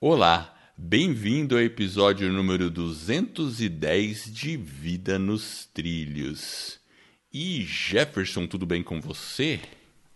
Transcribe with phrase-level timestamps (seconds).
[0.00, 6.78] Olá, bem-vindo ao episódio número 210 de Vida nos Trilhos.
[7.34, 9.58] E Jefferson, tudo bem com você?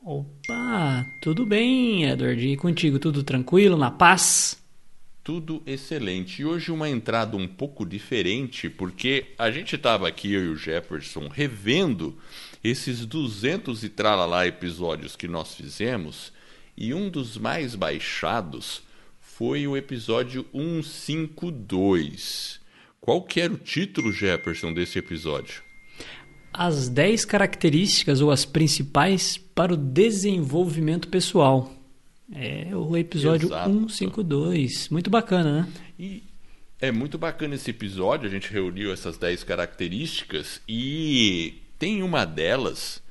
[0.00, 2.46] Opa, tudo bem, Edward?
[2.46, 4.56] E contigo, tudo tranquilo, na paz?
[5.24, 6.42] Tudo excelente.
[6.42, 10.56] E hoje uma entrada um pouco diferente, porque a gente estava aqui, eu e o
[10.56, 12.16] Jefferson, revendo
[12.62, 16.32] esses 200 e tralalá episódios que nós fizemos,
[16.76, 18.84] e um dos mais baixados
[19.42, 22.60] foi o episódio 152.
[23.00, 25.64] Qual que era o título, Jefferson, desse episódio?
[26.52, 31.74] As 10 características ou as principais para o desenvolvimento pessoal.
[32.32, 33.68] É o episódio Exato.
[33.68, 34.90] 152.
[34.90, 35.68] Muito bacana, né?
[35.98, 36.22] E
[36.80, 38.28] é muito bacana esse episódio.
[38.28, 43.02] A gente reuniu essas 10 características e tem uma delas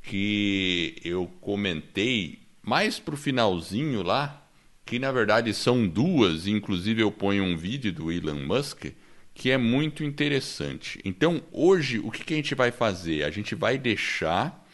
[0.00, 4.43] que eu comentei mais pro finalzinho lá,
[4.84, 8.86] que na verdade são duas, inclusive eu ponho um vídeo do Elon Musk
[9.34, 11.00] que é muito interessante.
[11.04, 13.24] Então, hoje o que, que a gente vai fazer?
[13.24, 14.64] A gente vai deixar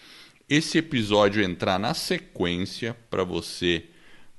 [0.48, 3.86] esse episódio entrar na sequência para você.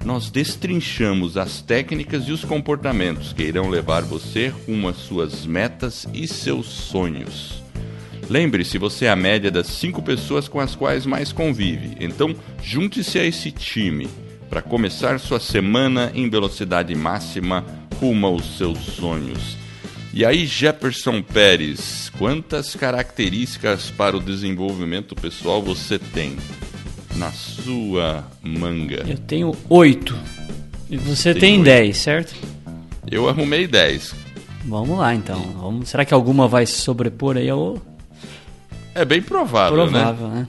[0.05, 6.07] nós destrinchamos as técnicas e os comportamentos que irão levar você rumo às suas metas
[6.13, 7.64] e seus sonhos.
[8.29, 11.95] Lembre-se, você é a média das cinco pessoas com as quais mais convive.
[11.99, 14.07] Então, junte-se a esse time
[14.49, 17.63] para começar sua semana em velocidade máxima
[17.99, 19.57] rumo aos seus sonhos.
[20.13, 26.37] E aí, Jefferson Pérez, quantas características para o desenvolvimento pessoal você tem
[27.15, 29.03] na sua manga?
[29.07, 30.17] Eu tenho oito.
[30.89, 32.33] E você tem, tem dez, certo?
[33.09, 34.15] Eu arrumei dez.
[34.63, 35.41] Vamos lá, então.
[35.59, 35.89] Vamos...
[35.89, 37.77] Será que alguma vai se sobrepor aí ao
[38.95, 39.91] é bem provável, né?
[39.91, 40.35] provável né?
[40.35, 40.47] né?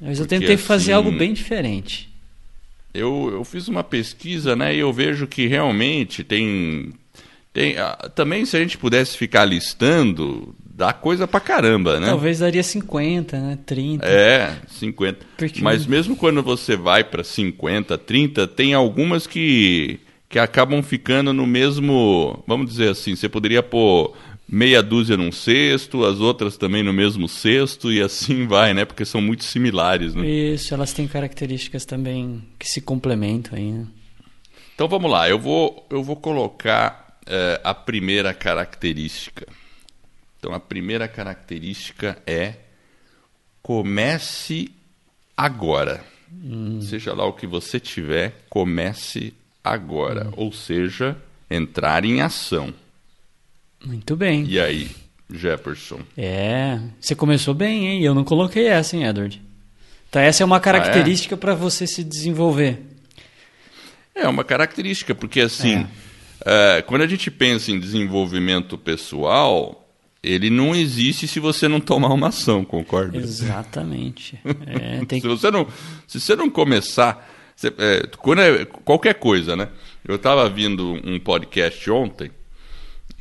[0.00, 2.12] Mas eu tentei assim, fazer algo bem diferente.
[2.92, 4.74] Eu, eu fiz uma pesquisa, né?
[4.74, 6.92] E eu vejo que realmente tem.
[7.52, 12.06] tem ah, também, se a gente pudesse ficar listando, dá coisa pra caramba, né?
[12.06, 13.58] Talvez daria 50, né?
[13.64, 14.06] 30.
[14.06, 15.26] É, 50.
[15.36, 15.62] Porque...
[15.62, 21.46] Mas mesmo quando você vai para 50, 30, tem algumas que, que acabam ficando no
[21.46, 22.44] mesmo.
[22.46, 24.14] Vamos dizer assim, você poderia pôr
[24.48, 28.84] meia dúzia num cesto, as outras também no mesmo cesto e assim vai, né?
[28.84, 30.26] Porque são muito similares, né?
[30.26, 33.86] Isso, elas têm características também que se complementam aí, né?
[34.74, 39.46] Então vamos lá, eu vou, eu vou colocar é, a primeira característica.
[40.38, 42.56] Então a primeira característica é
[43.62, 44.70] comece
[45.36, 46.04] agora.
[46.30, 46.80] Hum.
[46.82, 50.28] Seja lá o que você tiver, comece agora.
[50.28, 50.32] Hum.
[50.36, 51.16] Ou seja,
[51.50, 52.74] entrar em ação.
[53.84, 54.44] Muito bem.
[54.48, 54.90] E aí,
[55.30, 56.00] Jefferson?
[56.16, 58.02] É, você começou bem, hein?
[58.02, 59.40] Eu não coloquei essa, hein, Edward?
[60.08, 61.40] Então essa é uma característica ah, é?
[61.40, 62.80] para você se desenvolver.
[64.14, 65.86] É uma característica, porque assim,
[66.44, 66.82] é.
[66.82, 69.84] quando a gente pensa em desenvolvimento pessoal,
[70.22, 73.18] ele não existe se você não tomar uma ação, concorda?
[73.18, 74.38] Exatamente.
[74.66, 75.66] É, se, você não,
[76.06, 79.68] se você não começar, você, é, quando é, qualquer coisa, né?
[80.06, 82.30] Eu estava vindo um podcast ontem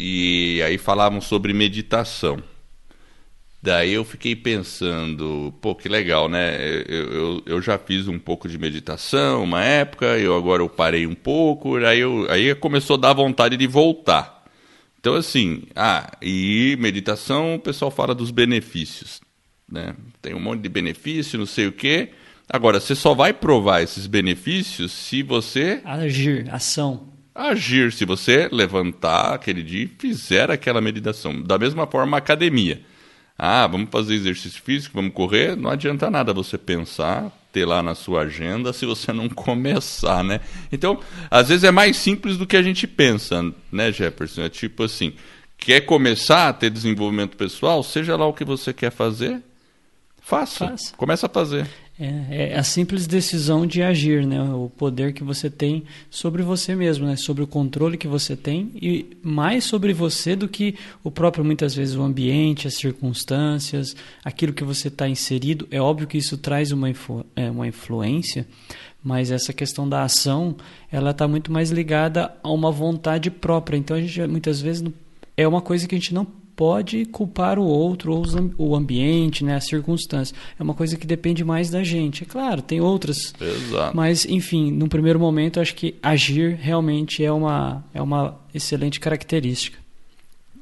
[0.06, 2.44] e aí falavam sobre meditação.
[3.62, 6.58] Daí eu fiquei pensando, pô, que legal, né?
[6.86, 11.08] Eu, eu, eu, já fiz um pouco de meditação uma época, eu agora eu parei
[11.08, 14.44] um pouco, aí, eu, aí começou a dar vontade de voltar.
[15.00, 19.22] Então, assim, ah, e meditação, o pessoal fala dos benefícios,
[19.72, 19.96] né?
[20.22, 22.10] Tem um monte de benefício, não sei o quê.
[22.50, 25.80] Agora, você só vai provar esses benefícios se você...
[25.86, 31.42] Agir, ação agir se você levantar aquele dia e fizer aquela meditação.
[31.42, 32.82] Da mesma forma, a academia.
[33.38, 35.56] Ah, vamos fazer exercício físico, vamos correr.
[35.56, 40.40] Não adianta nada você pensar, ter lá na sua agenda, se você não começar, né?
[40.72, 41.00] Então,
[41.30, 44.44] às vezes é mais simples do que a gente pensa, né, Jefferson?
[44.44, 45.14] É tipo assim,
[45.58, 49.42] quer começar a ter desenvolvimento pessoal, seja lá o que você quer fazer,
[50.22, 50.68] faça.
[50.68, 50.96] faça.
[50.96, 51.68] Começa a fazer.
[52.04, 54.44] É, é, a simples decisão de agir, né?
[54.44, 57.16] O poder que você tem sobre você mesmo, né?
[57.16, 61.74] Sobre o controle que você tem e mais sobre você do que o próprio, muitas
[61.74, 65.66] vezes, o ambiente, as circunstâncias, aquilo que você está inserido.
[65.72, 68.46] É óbvio que isso traz uma, influ é, uma influência,
[69.02, 70.58] mas essa questão da ação,
[70.92, 73.78] ela está muito mais ligada a uma vontade própria.
[73.78, 74.84] Então, a gente muitas vezes
[75.38, 79.56] é uma coisa que a gente não pode culpar o outro ou o ambiente, né,
[79.56, 80.38] as circunstâncias.
[80.58, 82.24] É uma coisa que depende mais da gente.
[82.24, 83.34] É claro, tem outras.
[83.40, 83.96] Exato.
[83.96, 89.78] Mas, enfim, num primeiro momento, acho que agir realmente é uma, é uma excelente característica.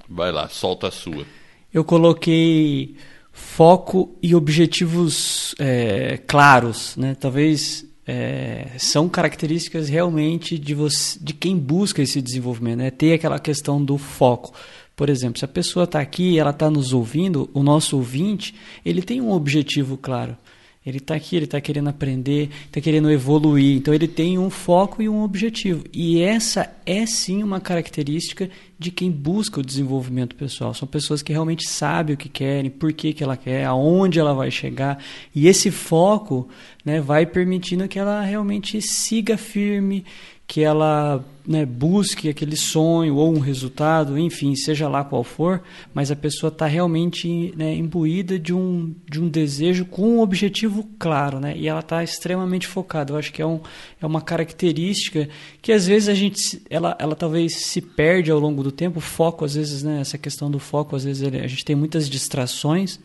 [0.10, 1.26] Vai lá, solta a sua.
[1.74, 2.96] Eu coloquei
[3.32, 7.16] foco e objetivos é, claros, né?
[7.16, 12.92] Talvez é, são características realmente de, você, de quem busca esse desenvolvimento, né?
[12.92, 14.54] Ter aquela questão do foco.
[15.02, 18.54] Por exemplo, se a pessoa está aqui ela está nos ouvindo, o nosso ouvinte,
[18.86, 20.38] ele tem um objetivo claro.
[20.86, 23.78] Ele está aqui, ele está querendo aprender, está querendo evoluir.
[23.78, 25.84] Então ele tem um foco e um objetivo.
[25.92, 30.72] E essa é sim uma característica de quem busca o desenvolvimento pessoal.
[30.76, 34.36] São pessoas que realmente sabem o que querem, por que, que ela quer, aonde ela
[34.36, 35.04] vai chegar.
[35.34, 36.48] E esse foco
[36.86, 40.06] né, vai permitindo que ela realmente siga firme,
[40.46, 45.62] que ela né, busque aquele sonho ou um resultado, enfim, seja lá qual for,
[45.94, 50.88] mas a pessoa está realmente né, imbuída de um, de um desejo com um objetivo
[51.00, 53.14] claro, né, e ela está extremamente focada.
[53.14, 53.60] Eu acho que é, um,
[54.02, 55.28] é uma característica
[55.62, 59.02] que às vezes a gente, ela, ela talvez se perde ao longo do tempo, o
[59.02, 62.10] foco, às vezes, né, essa questão do foco, às vezes ele, a gente tem muitas
[62.10, 63.00] distrações,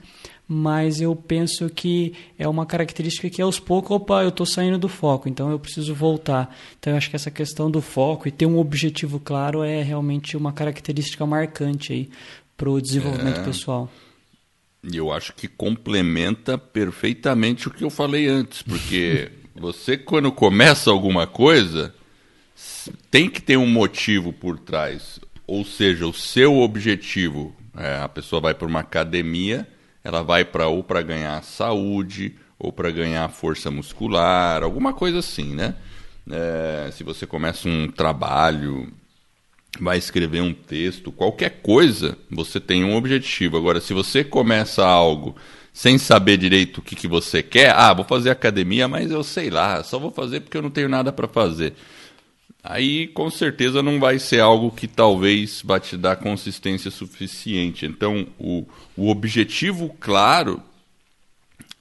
[0.49, 4.89] mas eu penso que é uma característica que aos poucos, opa, eu estou saindo do
[4.89, 6.55] foco, então eu preciso voltar.
[6.79, 10.37] Então eu acho que essa questão do foco e ter um objetivo claro é realmente
[10.37, 12.11] uma característica marcante aí
[12.57, 13.45] para o desenvolvimento é...
[13.45, 13.91] pessoal.
[14.83, 20.91] E eu acho que complementa perfeitamente o que eu falei antes, porque você quando começa
[20.91, 21.95] alguma coisa
[23.11, 27.55] tem que ter um motivo por trás, ou seja, o seu objetivo.
[27.77, 29.69] É, a pessoa vai para uma academia
[30.07, 35.53] ela vai para ou para ganhar saúde ou para ganhar força muscular, alguma coisa assim,
[35.53, 35.75] né?
[36.31, 38.93] É, se você começa um trabalho,
[39.81, 43.57] vai escrever um texto, qualquer coisa, você tem um objetivo.
[43.57, 45.37] Agora, se você começa algo
[45.73, 49.51] sem saber direito o que, que você quer, ah, vou fazer academia, mas eu sei
[49.51, 51.75] lá, só vou fazer porque eu não tenho nada para fazer
[52.69, 57.87] aí com certeza não vai ser algo que talvez vai te dar consistência suficiente.
[57.87, 60.61] Então, o, o objetivo claro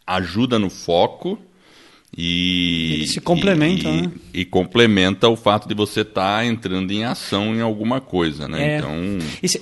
[0.05, 1.39] ajuda no foco
[2.17, 4.11] e se complementa, e, né?
[4.33, 8.75] e, complementa o fato de você estar tá entrando em ação em alguma coisa, né?
[8.75, 8.77] É.
[8.77, 8.95] Então,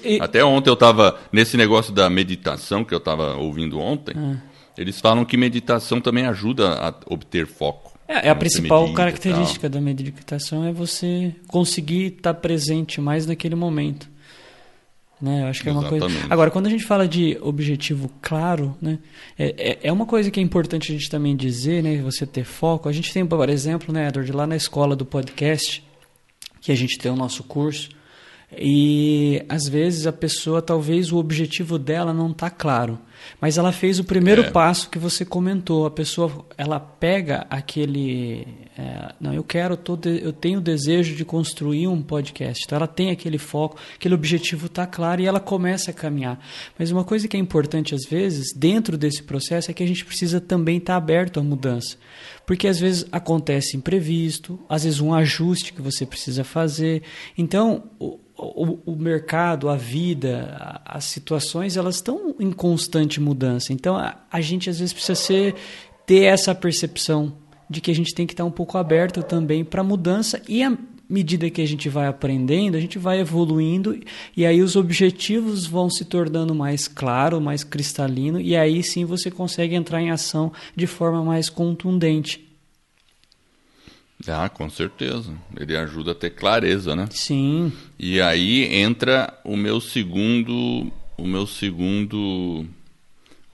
[0.04, 4.14] e, até ontem eu estava nesse negócio da meditação que eu estava ouvindo ontem.
[4.16, 4.36] Ah.
[4.78, 7.94] Eles falam que meditação também ajuda a obter foco.
[8.08, 14.12] É, é a principal característica da meditação é você conseguir estar presente mais naquele momento.
[15.24, 15.44] Né?
[15.44, 16.06] Eu acho que é uma coisa.
[16.30, 19.00] Agora, quando a gente fala de objetivo claro, né?
[19.40, 22.01] É, é, é, uma coisa que é importante a gente também dizer, né?
[22.01, 22.89] Você ter foco.
[22.89, 25.82] A gente tem, por exemplo, né, Edward, lá na escola do podcast,
[26.60, 27.88] que a gente tem o nosso curso,
[28.51, 33.00] e às vezes a pessoa, talvez o objetivo dela não está claro.
[33.39, 34.51] Mas ela fez o primeiro é.
[34.51, 35.86] passo que você comentou.
[35.86, 41.15] A pessoa, ela pega aquele, é, não, eu quero, tô de, eu tenho o desejo
[41.15, 42.63] de construir um podcast.
[42.65, 46.39] Então ela tem aquele foco, aquele objetivo está claro e ela começa a caminhar.
[46.77, 50.06] Mas uma coisa que é importante às vezes dentro desse processo é que a gente
[50.06, 51.98] precisa também estar tá aberto à mudança,
[52.46, 57.03] porque às vezes acontece imprevisto, às vezes um ajuste que você precisa fazer.
[57.38, 57.84] Então
[58.36, 63.74] o, o, mercado, a vida, as situações, elas estão em constante mudança.
[63.74, 65.55] Então, a, a, gente às vezes precisa ser,
[66.05, 67.34] ter essa percepção
[67.70, 70.77] de que a gente tem que estar um pouco aberto também para mudança e à
[71.10, 74.00] medida que a gente vai aprendendo, a gente vai evoluindo
[74.36, 79.29] e aí os objetivos vão se tornando mais claro, mais cristalino e aí sim você
[79.29, 82.43] consegue entrar em ação de forma mais contundente.
[84.27, 85.34] Ah, com certeza.
[85.60, 87.08] Ele ajuda a ter clareza, né?
[87.12, 87.72] Sim.
[88.00, 92.65] E aí entra o meu segundo, o meu segundo,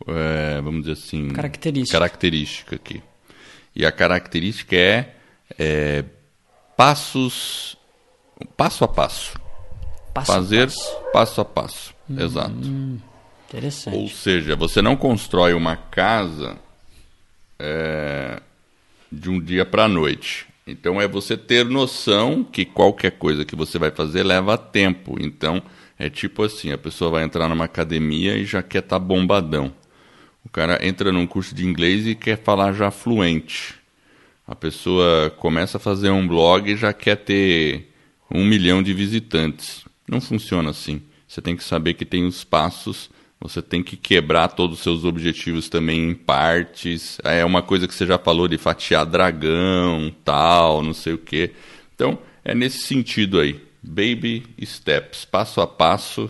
[0.07, 1.97] é, vamos dizer assim, característica.
[1.97, 3.03] característica aqui.
[3.75, 5.13] E a característica é,
[5.57, 6.03] é
[6.75, 7.77] passos,
[8.55, 9.39] passo a passo.
[10.13, 11.01] passo Fazer a passo.
[11.13, 11.95] passo a passo.
[12.09, 12.19] Hum.
[12.19, 12.99] Exato.
[13.49, 13.97] Interessante.
[13.97, 16.57] Ou seja, você não constrói uma casa
[17.57, 18.41] é,
[19.11, 20.47] de um dia para a noite.
[20.65, 25.17] Então é você ter noção que qualquer coisa que você vai fazer leva tempo.
[25.19, 25.61] Então
[25.97, 29.73] é tipo assim, a pessoa vai entrar numa academia e já quer estar tá bombadão.
[30.45, 33.75] O cara entra num curso de inglês e quer falar já fluente.
[34.47, 37.93] A pessoa começa a fazer um blog e já quer ter
[38.31, 39.85] um milhão de visitantes.
[40.07, 41.01] Não funciona assim.
[41.27, 45.05] Você tem que saber que tem os passos, você tem que quebrar todos os seus
[45.05, 47.19] objetivos também em partes.
[47.23, 51.51] É uma coisa que você já falou de fatiar dragão, tal, não sei o quê.
[51.93, 53.61] Então, é nesse sentido aí.
[53.81, 56.29] Baby steps, passo a passo,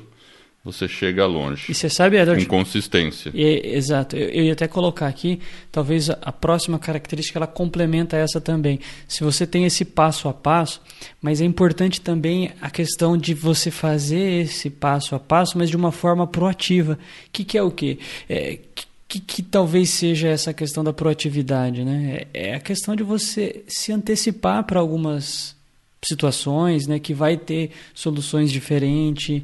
[0.63, 1.71] você chega longe.
[1.71, 3.31] E você sabe, Edward, com consistência.
[3.33, 4.17] E, exato.
[4.17, 5.39] Eu, eu, ia até colocar aqui,
[5.71, 8.79] talvez a, a, próxima característica ela complementa essa também.
[9.07, 10.81] Se você tem esse passo a passo,
[11.21, 15.77] mas é importante também a questão de você fazer esse passo a passo, mas de
[15.77, 16.93] uma forma proativa.
[16.93, 17.97] O que, que é o quê?
[18.27, 18.59] É,
[19.07, 22.27] que, que, talvez seja essa questão da proatividade, né?
[22.33, 25.55] É, é a questão de você se antecipar para algumas
[26.03, 26.99] situações, né?
[26.99, 29.41] Que vai ter soluções diferentes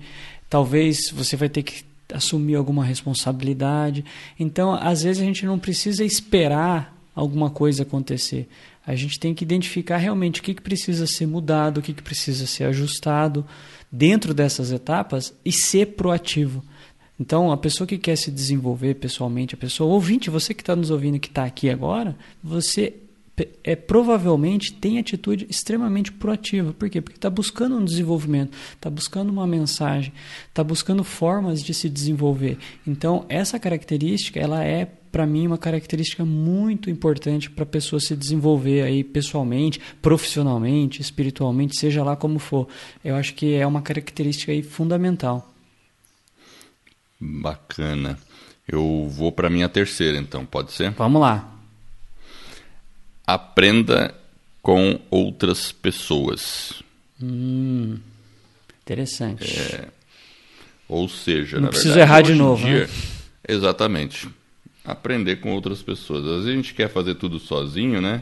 [0.50, 1.84] talvez você vai ter que
[2.14, 4.06] assumir alguma responsabilidade.
[4.40, 8.48] Então, às vezes a gente não precisa esperar alguma coisa acontecer.
[8.86, 12.04] A gente tem que identificar realmente o que, que precisa ser mudado, o que, que
[12.04, 13.46] precisa ser ajustado
[13.92, 16.64] dentro dessas etapas e ser proativo.
[17.20, 20.92] Então, a pessoa que quer se desenvolver pessoalmente, a pessoa ouvinte, você que está nos
[20.92, 22.94] ouvindo, que está aqui agora, você
[23.64, 26.74] é, provavelmente tem atitude extremamente proativa.
[26.74, 27.02] Por quê?
[27.02, 30.14] Porque está buscando um desenvolvimento, está buscando uma mensagem,
[30.48, 32.58] está buscando formas de se desenvolver.
[32.88, 38.16] Então, essa característica, ela é, para mim, uma característica muito importante para a pessoa se
[38.16, 42.68] desenvolver aí pessoalmente, profissionalmente, espiritualmente, seja lá como for.
[43.04, 45.54] Eu acho que é uma característica aí fundamental.
[47.20, 48.18] Bacana.
[48.68, 50.92] Eu vou para minha terceira, então, pode ser?
[50.92, 51.55] Vamos lá
[53.26, 54.14] aprenda
[54.62, 56.74] com outras pessoas.
[57.22, 57.98] Hum,
[58.82, 59.60] interessante.
[59.60, 59.88] É,
[60.88, 62.66] ou seja, não na preciso verdade, errar de novo.
[62.66, 62.94] Dia, né?
[63.48, 64.30] Exatamente.
[64.84, 66.26] Aprender com outras pessoas.
[66.26, 68.22] Às vezes a gente quer fazer tudo sozinho, né?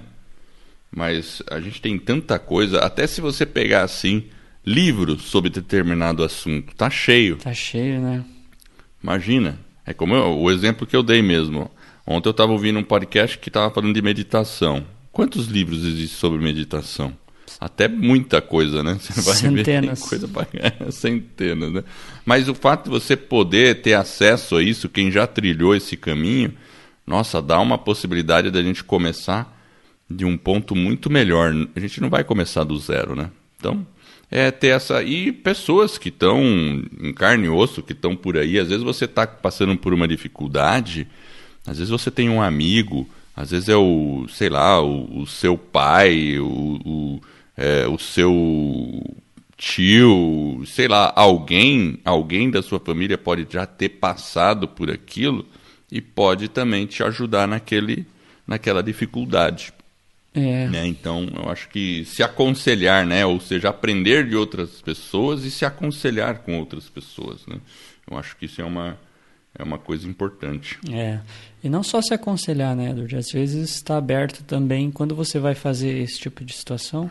[0.95, 2.79] Mas a gente tem tanta coisa.
[2.79, 4.25] Até se você pegar assim
[4.65, 7.38] livros sobre determinado assunto, tá cheio.
[7.38, 8.24] Tá cheio, né?
[9.01, 9.60] Imagina.
[9.86, 11.69] É como eu, o exemplo que eu dei mesmo.
[12.05, 14.86] Ontem eu estava ouvindo um podcast que estava falando de meditação.
[15.13, 17.15] Quantos livros existem sobre meditação?
[17.62, 18.98] Até muita coisa, né?
[19.00, 20.01] Você vai Centenas.
[20.01, 20.46] Ver coisa pra...
[20.91, 21.84] Centenas, né?
[22.25, 26.53] Mas o fato de você poder ter acesso a isso, quem já trilhou esse caminho,
[27.08, 29.55] nossa, dá uma possibilidade da gente começar
[30.10, 31.53] de um ponto muito melhor.
[31.75, 33.29] A gente não vai começar do zero, né?
[33.58, 33.86] Então,
[34.32, 35.03] é ter essa.
[35.03, 36.41] E pessoas que estão
[37.00, 40.08] em carne e osso, que estão por aí, às vezes você está passando por uma
[40.08, 41.08] dificuldade
[41.65, 45.58] às vezes você tem um amigo, às vezes é o, sei lá, o, o seu
[45.58, 47.22] pai, o, o,
[47.58, 49.02] é, o seu
[49.58, 55.48] tio, sei lá, alguém, alguém da sua família pode já ter passado por aquilo
[55.92, 58.06] e pode também te ajudar naquele,
[58.46, 59.74] naquela dificuldade.
[60.34, 60.68] É.
[60.68, 60.88] Né?
[60.88, 63.25] Então, eu acho que se aconselhar, né?
[63.25, 67.46] ou seja, aprender de outras pessoas e se aconselhar com outras pessoas.
[67.48, 67.58] Né?
[68.10, 68.98] Eu acho que isso é uma,
[69.57, 70.79] é uma coisa importante.
[70.91, 71.19] É.
[71.63, 73.15] E não só se aconselhar, né, Edward?
[73.15, 77.10] Às vezes está aberto também, quando você vai fazer esse tipo de situação,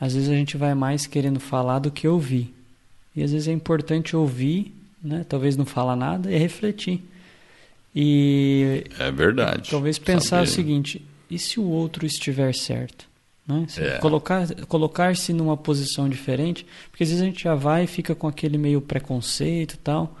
[0.00, 2.54] às vezes a gente vai mais querendo falar do que ouvir.
[3.16, 5.24] E às vezes é importante ouvir, né?
[5.28, 7.02] talvez não falar nada, e refletir.
[7.94, 8.84] E.
[8.98, 9.70] É verdade.
[9.70, 10.42] Talvez pensar Saber.
[10.42, 13.08] o seguinte: e se o outro estiver certo?
[13.46, 13.66] Né?
[13.78, 13.98] É.
[13.98, 18.26] Colocar, colocar-se numa posição diferente, porque às vezes a gente já vai e fica com
[18.26, 20.18] aquele meio preconceito e tal,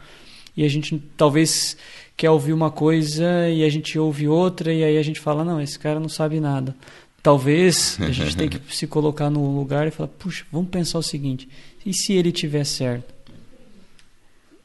[0.56, 1.76] e a gente talvez
[2.16, 5.60] quer ouvir uma coisa e a gente ouve outra e aí a gente fala, não,
[5.60, 6.76] esse cara não sabe nada.
[7.22, 11.02] Talvez a gente tenha que se colocar no lugar e falar, puxa, vamos pensar o
[11.02, 11.48] seguinte,
[11.84, 13.12] e se ele tiver certo?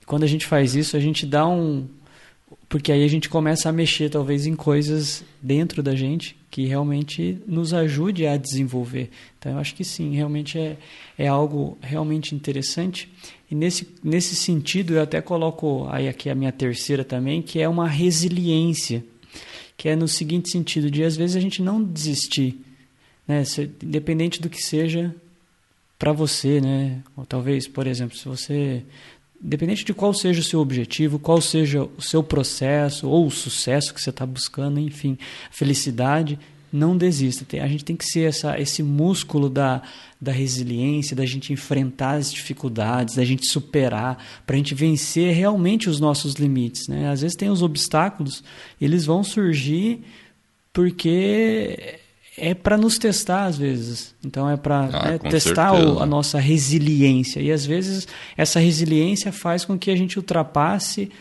[0.05, 1.87] Quando a gente faz isso, a gente dá um...
[2.67, 7.37] Porque aí a gente começa a mexer talvez em coisas dentro da gente que realmente
[7.45, 9.09] nos ajude a desenvolver.
[9.37, 10.77] Então, eu acho que sim, realmente é,
[11.17, 13.11] é algo realmente interessante.
[13.49, 17.69] E nesse, nesse sentido, eu até coloco aí aqui a minha terceira também, que é
[17.69, 19.03] uma resiliência,
[19.77, 22.59] que é no seguinte sentido, de às vezes a gente não desistir,
[23.27, 23.43] né?
[23.43, 25.15] Se, independente do que seja
[25.97, 27.01] para você, né?
[27.15, 28.83] Ou talvez, por exemplo, se você
[29.43, 33.93] independente de qual seja o seu objetivo, qual seja o seu processo ou o sucesso
[33.93, 35.17] que você está buscando, enfim,
[35.49, 36.37] felicidade,
[36.71, 37.45] não desista.
[37.61, 39.81] A gente tem que ser essa, esse músculo da,
[40.21, 45.89] da resiliência, da gente enfrentar as dificuldades, da gente superar, para a gente vencer realmente
[45.89, 46.87] os nossos limites.
[46.87, 47.09] Né?
[47.09, 48.43] Às vezes tem os obstáculos,
[48.79, 50.03] eles vão surgir
[50.71, 51.99] porque
[52.39, 54.15] é para nos testar às vezes.
[54.23, 57.39] Então é para ah, né, testar o, a nossa resiliência.
[57.39, 61.11] E às vezes essa resiliência faz com que a gente ultrapasse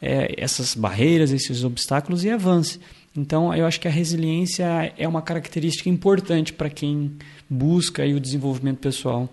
[0.00, 2.80] é, essas barreiras, esses obstáculos e avance.
[3.16, 7.12] Então eu acho que a resiliência é uma característica importante para quem
[7.48, 9.28] busca aí, o desenvolvimento pessoal.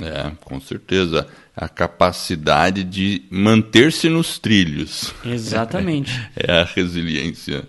[0.00, 1.26] É, com certeza.
[1.56, 5.12] A capacidade de manter-se nos trilhos.
[5.24, 6.12] Exatamente.
[6.36, 7.66] é a resiliência.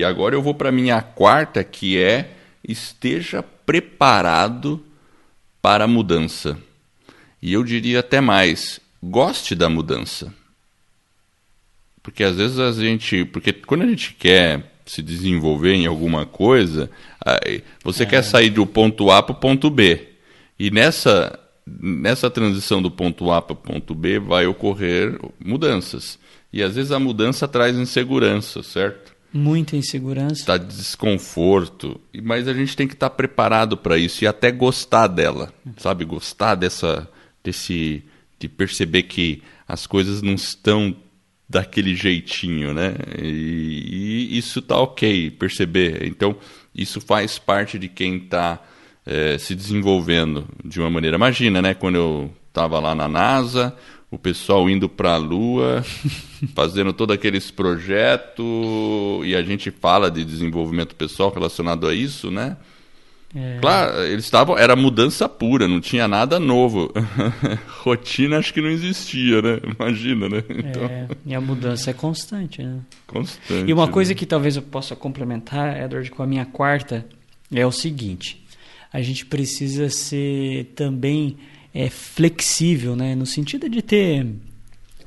[0.00, 2.30] E agora eu vou para minha quarta, que é
[2.66, 4.82] esteja preparado
[5.60, 6.56] para a mudança.
[7.42, 10.32] E eu diria até mais, goste da mudança.
[12.02, 16.90] Porque às vezes a gente, porque quando a gente quer se desenvolver em alguma coisa,
[17.84, 18.06] você é.
[18.06, 20.08] quer sair do ponto A para o ponto B.
[20.58, 26.18] E nessa nessa transição do ponto A para o ponto B vai ocorrer mudanças.
[26.50, 29.09] E às vezes a mudança traz insegurança, certo?
[29.32, 30.40] Muita insegurança.
[30.40, 32.00] Está desconforto.
[32.22, 35.52] Mas a gente tem que estar tá preparado para isso e até gostar dela.
[35.76, 36.04] Sabe?
[36.04, 37.08] Gostar dessa.
[37.42, 38.02] desse.
[38.38, 40.96] de perceber que as coisas não estão
[41.48, 42.94] daquele jeitinho, né?
[43.20, 46.06] E, e isso tá ok, perceber.
[46.06, 46.36] Então,
[46.74, 48.60] isso faz parte de quem está
[49.04, 51.16] é, se desenvolvendo de uma maneira.
[51.16, 51.74] Imagina, né?
[51.74, 53.76] Quando eu estava lá na NASA,
[54.10, 55.84] o pessoal indo para a Lua,
[56.54, 58.44] fazendo todos aqueles projetos,
[59.24, 62.56] e a gente fala de desenvolvimento pessoal relacionado a isso, né?
[63.34, 63.58] É.
[63.60, 64.58] Claro, eles estavam.
[64.58, 66.92] Era mudança pura, não tinha nada novo.
[67.82, 69.60] Rotina acho que não existia, né?
[69.78, 70.42] Imagina, né?
[70.48, 70.84] Então...
[70.84, 72.80] É, e a mudança é constante, né?
[73.06, 73.70] Constante.
[73.70, 74.14] E uma coisa né?
[74.16, 77.06] que talvez eu possa complementar, Edward, com a minha quarta,
[77.54, 78.44] é o seguinte:
[78.92, 81.36] a gente precisa ser também
[81.74, 83.14] é, flexível, né?
[83.14, 84.26] No sentido de ter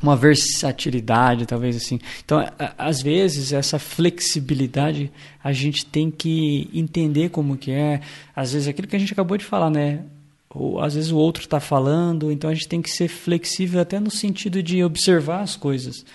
[0.01, 1.99] uma versatilidade, talvez assim.
[2.25, 2.45] Então,
[2.77, 5.09] às vezes essa flexibilidade
[5.41, 8.01] a gente tem que entender como que é.
[8.35, 10.03] Às vezes aquilo que a gente acabou de falar, né?
[10.49, 13.99] Ou, às vezes o outro está falando, então a gente tem que ser flexível até
[13.99, 16.05] no sentido de observar as coisas,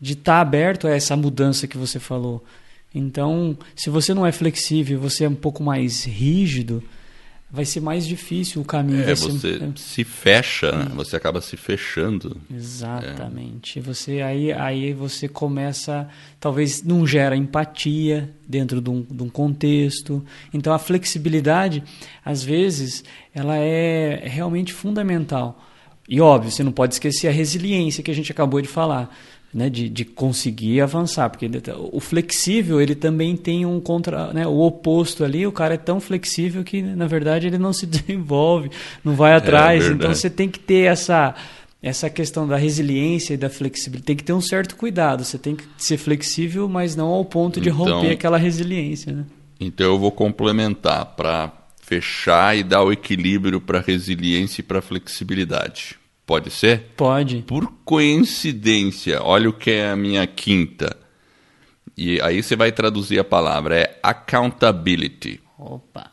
[0.00, 2.42] de estar tá aberto a essa mudança que você falou.
[2.94, 6.82] Então, se você não é flexível, você é um pouco mais rígido,
[7.50, 9.02] vai ser mais difícil o caminho.
[9.02, 9.72] É, você ser...
[9.76, 10.90] se fecha, né?
[10.94, 12.36] você acaba se fechando.
[12.52, 13.78] Exatamente.
[13.78, 13.82] É.
[13.82, 16.08] Você aí, aí você começa,
[16.40, 20.24] talvez não gera empatia dentro de um, de um contexto.
[20.52, 21.82] Então a flexibilidade,
[22.24, 25.62] às vezes, ela é realmente fundamental.
[26.08, 29.14] E óbvio, você não pode esquecer a resiliência que a gente acabou de falar
[29.56, 34.30] né, de, de conseguir avançar, porque ele, tá, o flexível ele também tem um contra,
[34.34, 37.86] né, o oposto ali, o cara é tão flexível que na verdade ele não se
[37.88, 38.70] desenvolve,
[39.02, 41.34] não vai é atrás, é então você tem que ter essa
[41.82, 45.56] essa questão da resiliência e da flexibilidade, tem que ter um certo cuidado, você tem
[45.56, 49.24] que ser flexível, mas não ao ponto de então, romper aquela resiliência, né?
[49.58, 55.96] Então eu vou complementar para fechar e dar o equilíbrio para resiliência e para flexibilidade.
[56.26, 56.92] Pode ser?
[56.96, 57.44] Pode.
[57.46, 60.96] Por coincidência, olha o que é a minha quinta.
[61.96, 65.40] E aí você vai traduzir a palavra, é accountability.
[65.56, 66.10] Opa.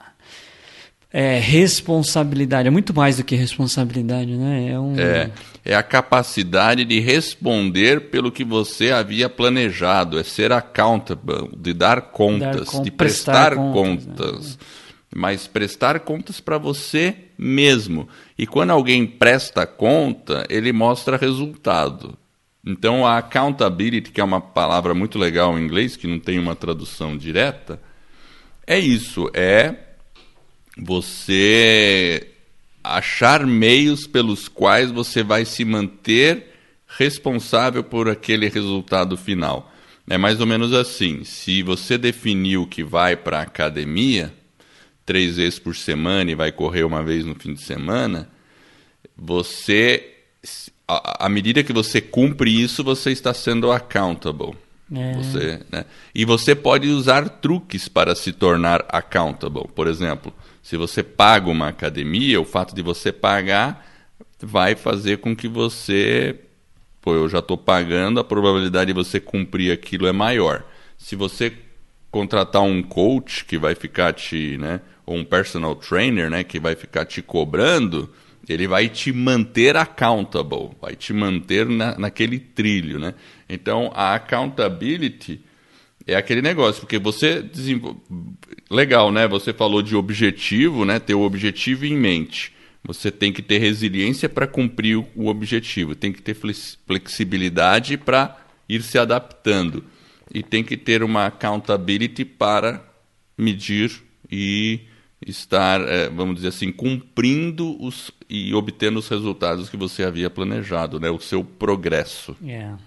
[1.12, 4.70] É responsabilidade, é muito mais do que responsabilidade, né?
[4.72, 5.00] É, um...
[5.00, 5.32] é,
[5.66, 12.02] é a capacidade de responder pelo que você havia planejado, é ser accountable, de dar
[12.02, 14.06] contas, dar de prestar, prestar contas.
[14.06, 14.58] contas.
[14.58, 14.66] Né?
[15.16, 18.08] Mas prestar contas para você mesmo.
[18.38, 22.18] E quando alguém presta conta, ele mostra resultado.
[22.66, 26.56] Então a accountability, que é uma palavra muito legal em inglês, que não tem uma
[26.56, 27.80] tradução direta,
[28.66, 29.76] é isso, é
[30.78, 32.30] você
[32.84, 36.54] achar meios pelos quais você vai se manter
[36.88, 39.72] responsável por aquele resultado final.
[40.10, 44.34] É mais ou menos assim, se você definiu que vai para a academia,
[45.06, 48.30] três vezes por semana e vai correr uma vez no fim de semana,
[49.16, 50.16] você,
[50.88, 54.56] à medida que você cumpre isso, você está sendo accountable.
[54.94, 55.14] É.
[55.14, 55.86] Você, né?
[56.14, 59.68] E você pode usar truques para se tornar accountable.
[59.74, 63.86] Por exemplo, se você paga uma academia, o fato de você pagar
[64.40, 66.40] vai fazer com que você,
[67.02, 70.64] pô, eu já estou pagando, a probabilidade de você cumprir aquilo é maior.
[70.98, 71.54] Se você
[72.12, 76.76] contratar um coach que vai ficar te, né, ou um personal trainer, né, que vai
[76.76, 78.10] ficar te cobrando,
[78.48, 83.14] ele vai te manter accountable, vai te manter na, naquele trilho, né?
[83.48, 85.40] Então, a accountability
[86.06, 87.46] é aquele negócio, porque você
[88.70, 89.28] legal, né?
[89.28, 91.00] Você falou de objetivo, né?
[91.00, 92.52] Ter o objetivo em mente.
[92.84, 96.36] Você tem que ter resiliência para cumprir o objetivo, tem que ter
[96.86, 98.38] flexibilidade para
[98.68, 99.86] ir se adaptando
[100.34, 102.84] e tem que ter uma accountability para
[103.38, 104.82] medir e
[105.28, 111.00] estar, é, vamos dizer assim, cumprindo os, e obtendo os resultados que você havia planejado,
[111.00, 111.10] né?
[111.10, 112.36] o seu progresso.
[112.42, 112.78] Yeah.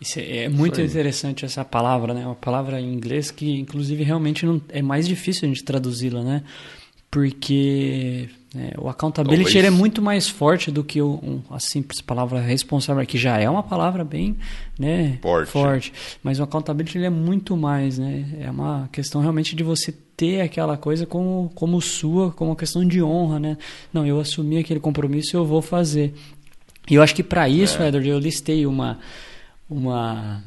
[0.00, 2.24] Isso é, é muito interessante essa palavra, né?
[2.24, 6.42] Uma palavra em inglês que, inclusive, realmente não, é mais difícil a gente traduzi-la, né?
[7.10, 12.40] Porque é, o accountability é muito mais forte do que o, um, a simples palavra
[12.40, 14.36] responsável, que já é uma palavra bem
[14.78, 15.50] né, forte.
[15.50, 15.92] forte.
[16.22, 18.24] Mas o accountability é muito mais, né?
[18.40, 22.86] É uma questão realmente de você ter aquela coisa como, como sua, como uma questão
[22.86, 23.56] de honra, né?
[23.90, 26.12] Não, eu assumi aquele compromisso e eu vou fazer.
[26.90, 27.88] E eu acho que para isso, é.
[27.88, 28.98] Edward, eu listei uma
[29.68, 30.44] uma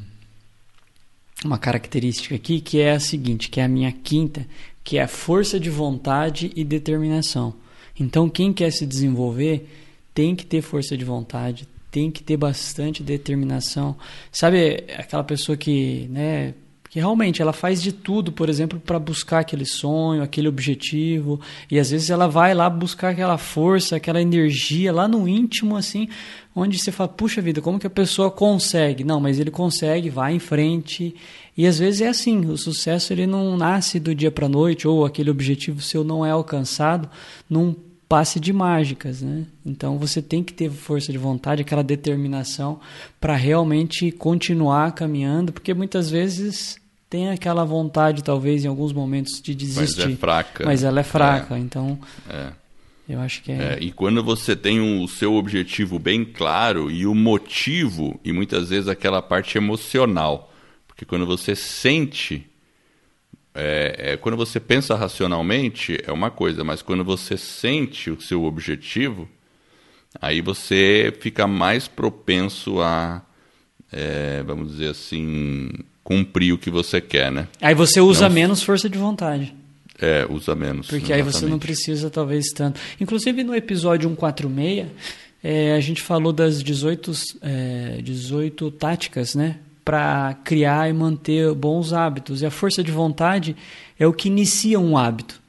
[1.44, 4.46] uma característica aqui que é a seguinte, que é a minha quinta,
[4.84, 7.56] que é a força de vontade e determinação.
[8.00, 9.68] Então, quem quer se desenvolver
[10.14, 13.96] tem que ter força de vontade, tem que ter bastante determinação.
[14.32, 16.54] Sabe aquela pessoa que, né,
[16.94, 21.80] que realmente ela faz de tudo, por exemplo, para buscar aquele sonho, aquele objetivo, e
[21.80, 26.08] às vezes ela vai lá buscar aquela força, aquela energia lá no íntimo assim,
[26.56, 29.04] onde você fala, puxa vida, como que a pessoa consegue?
[29.04, 31.16] Não, mas ele consegue, vai em frente.
[31.58, 35.04] E às vezes é assim, o sucesso ele não nasce do dia para noite ou
[35.04, 37.10] aquele objetivo seu não é alcançado
[37.50, 37.74] num
[38.08, 39.48] passe de mágicas, né?
[39.66, 42.80] Então você tem que ter força de vontade, aquela determinação
[43.20, 46.83] para realmente continuar caminhando, porque muitas vezes
[47.13, 50.06] tem aquela vontade, talvez, em alguns momentos, de desistir.
[50.06, 50.65] Mas é fraca.
[50.65, 51.60] Mas ela é fraca, é.
[51.60, 51.99] então.
[52.28, 52.47] É.
[53.08, 53.76] Eu acho que é...
[53.76, 53.78] é.
[53.80, 58.88] E quando você tem o seu objetivo bem claro e o motivo, e muitas vezes
[58.88, 60.52] aquela parte emocional.
[60.88, 62.49] Porque quando você sente.
[63.54, 68.43] É, é, quando você pensa racionalmente, é uma coisa, mas quando você sente o seu
[68.43, 69.30] objetivo,
[70.19, 73.21] aí você fica mais propenso a.
[73.91, 75.69] É, vamos dizer assim,
[76.04, 77.48] cumprir o que você quer, né?
[77.62, 78.36] Aí você usa não...
[78.36, 79.54] menos força de vontade.
[80.00, 80.88] É, usa menos.
[80.88, 81.28] Porque exatamente.
[81.28, 82.80] aí você não precisa, talvez, tanto.
[83.00, 84.88] Inclusive, no episódio 146,
[85.44, 87.12] é, a gente falou das 18,
[87.42, 89.58] é, 18 táticas, né?
[89.86, 92.42] Para criar e manter bons hábitos.
[92.42, 93.56] E a força de vontade
[94.00, 95.43] é o que inicia um hábito.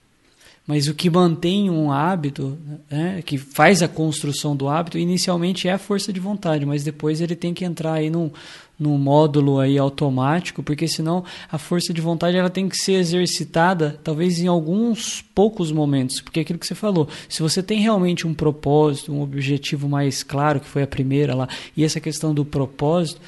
[0.67, 2.57] Mas o que mantém um hábito,
[2.91, 7.21] né, que faz a construção do hábito, inicialmente é a força de vontade, mas depois
[7.21, 8.31] ele tem que entrar aí num,
[8.79, 11.23] num módulo aí automático, porque senão
[11.53, 16.41] a força de vontade ela tem que ser exercitada talvez em alguns poucos momentos, porque
[16.41, 20.61] é aquilo que você falou, se você tem realmente um propósito, um objetivo mais claro,
[20.61, 23.21] que foi a primeira lá, e essa questão do propósito,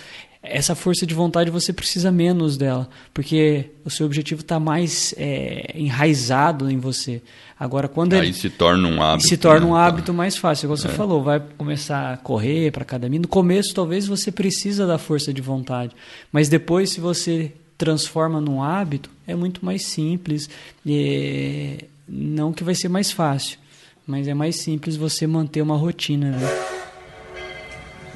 [0.48, 5.72] essa força de vontade você precisa menos dela, porque o seu objetivo está mais é,
[5.74, 7.22] enraizado em você.
[7.58, 9.72] Agora, quando aí ele, se torna um hábito, se torna né?
[9.72, 10.68] um hábito mais fácil.
[10.68, 10.90] Como você é.
[10.90, 13.18] falou, vai começar a correr para academia.
[13.18, 15.94] No começo, talvez você precisa da força de vontade,
[16.30, 20.48] mas depois, se você transforma num hábito, é muito mais simples.
[20.84, 21.78] E
[22.08, 23.58] não que vai ser mais fácil,
[24.06, 26.30] mas é mais simples você manter uma rotina.
[26.30, 26.48] Né?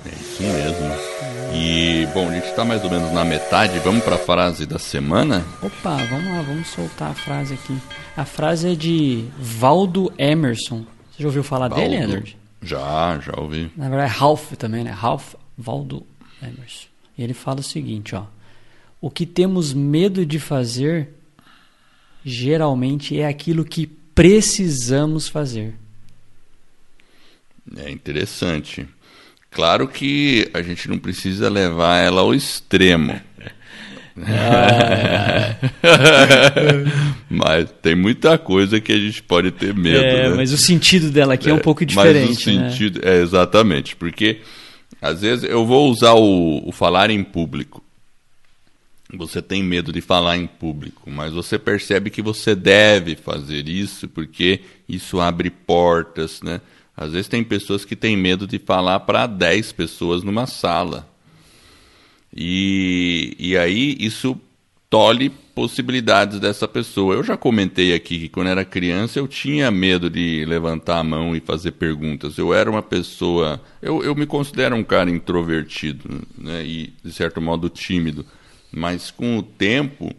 [0.07, 1.10] É isso mesmo.
[1.53, 3.79] E, bom, a gente está mais ou menos na metade.
[3.81, 5.45] Vamos para a frase da semana?
[5.63, 7.77] Opa, vamos lá, vamos soltar a frase aqui.
[8.17, 10.85] A frase é de Valdo Emerson.
[11.11, 11.83] Você já ouviu falar Valdo.
[11.83, 12.37] dele, Edward?
[12.63, 13.71] Já, já ouvi.
[13.77, 14.91] Na verdade é Ralph também, né?
[14.91, 16.07] Ralph Valdo
[16.41, 16.87] Emerson.
[17.19, 18.25] E ele fala o seguinte, ó.
[19.01, 21.09] O que temos medo de fazer
[22.25, 25.75] geralmente é aquilo que precisamos fazer.
[27.77, 28.87] É interessante.
[29.51, 33.21] Claro que a gente não precisa levar ela ao extremo.
[34.23, 35.57] Ah.
[37.29, 40.05] mas tem muita coisa que a gente pode ter medo.
[40.05, 40.37] É, né?
[40.37, 42.29] Mas o sentido dela aqui é, é um pouco diferente.
[42.29, 42.71] Mas o né?
[42.71, 43.13] sentido, né?
[43.13, 44.41] é exatamente, porque
[45.01, 47.83] às vezes eu vou usar o, o falar em público.
[49.13, 54.07] Você tem medo de falar em público, mas você percebe que você deve fazer isso
[54.07, 56.61] porque isso abre portas, né?
[57.01, 61.09] Às vezes tem pessoas que têm medo de falar para 10 pessoas numa sala.
[62.37, 64.39] E, e aí isso
[64.91, 67.15] tolhe possibilidades dessa pessoa.
[67.15, 71.35] Eu já comentei aqui que quando era criança eu tinha medo de levantar a mão
[71.35, 72.37] e fazer perguntas.
[72.37, 73.59] Eu era uma pessoa.
[73.81, 78.27] Eu, eu me considero um cara introvertido né, e, de certo modo, tímido.
[78.71, 80.15] Mas com o tempo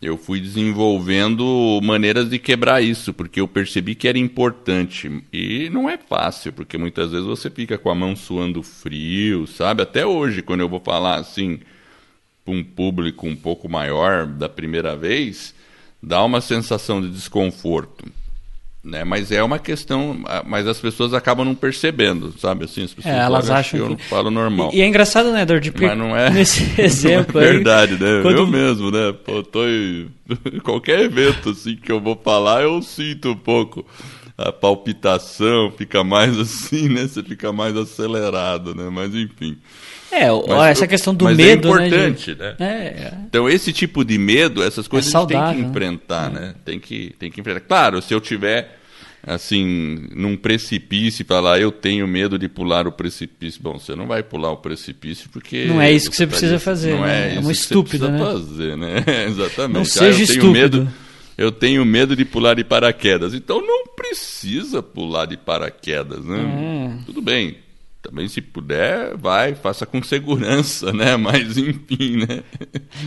[0.00, 5.22] eu fui desenvolvendo maneiras de quebrar isso, porque eu percebi que era importante.
[5.32, 9.82] E não é fácil, porque muitas vezes você fica com a mão suando frio, sabe?
[9.82, 11.60] Até hoje, quando eu vou falar assim
[12.44, 15.54] para um público um pouco maior da primeira vez,
[16.02, 18.04] dá uma sensação de desconforto.
[18.86, 19.02] Né?
[19.02, 22.66] Mas é uma questão, mas as pessoas acabam não percebendo, sabe?
[22.66, 24.02] Assim, as pessoas é, elas acham que eu que...
[24.02, 24.70] não falo normal.
[24.72, 25.72] E, e é engraçado, né, Edward?
[25.72, 28.22] Porque mas não é nesse exemplo é verdade, aí, né?
[28.22, 28.36] quando...
[28.36, 29.12] Eu mesmo, né?
[29.24, 30.08] Pô, tô em
[30.62, 33.84] qualquer evento assim que eu vou falar, eu sinto um pouco
[34.36, 37.06] a palpitação, fica mais assim, né?
[37.06, 38.88] Você fica mais acelerado, né?
[38.90, 39.56] Mas enfim.
[40.10, 42.54] É, mas, essa questão do mas medo, é importante, né?
[42.58, 42.66] né?
[42.68, 43.18] É, é.
[43.28, 46.40] Então esse tipo de medo, essas coisas é a gente tem que saudável, enfrentar, né?
[46.40, 46.54] né?
[46.64, 47.60] Tem que tem que enfrentar.
[47.60, 48.76] Claro, se eu tiver
[49.26, 53.60] assim, num precipício e falar, eu tenho medo de pular o precipício.
[53.60, 55.64] Bom, você não vai pular o precipício porque.
[55.64, 56.94] Não é isso que você tá precisa fazer.
[56.94, 57.36] Não né?
[57.36, 58.18] é, que estúpida, você né?
[58.18, 59.04] fazer, né?
[59.26, 59.74] Exatamente.
[59.74, 60.52] Não Ah, seja eu tenho estúpido.
[60.52, 60.92] medo.
[61.36, 63.34] Eu tenho medo de pular de paraquedas.
[63.34, 66.98] Então não precisa pular de paraquedas, né?
[67.00, 67.04] É.
[67.04, 67.58] Tudo bem.
[68.02, 71.16] Também se puder, vai, faça com segurança, né?
[71.18, 72.42] Mas enfim, né?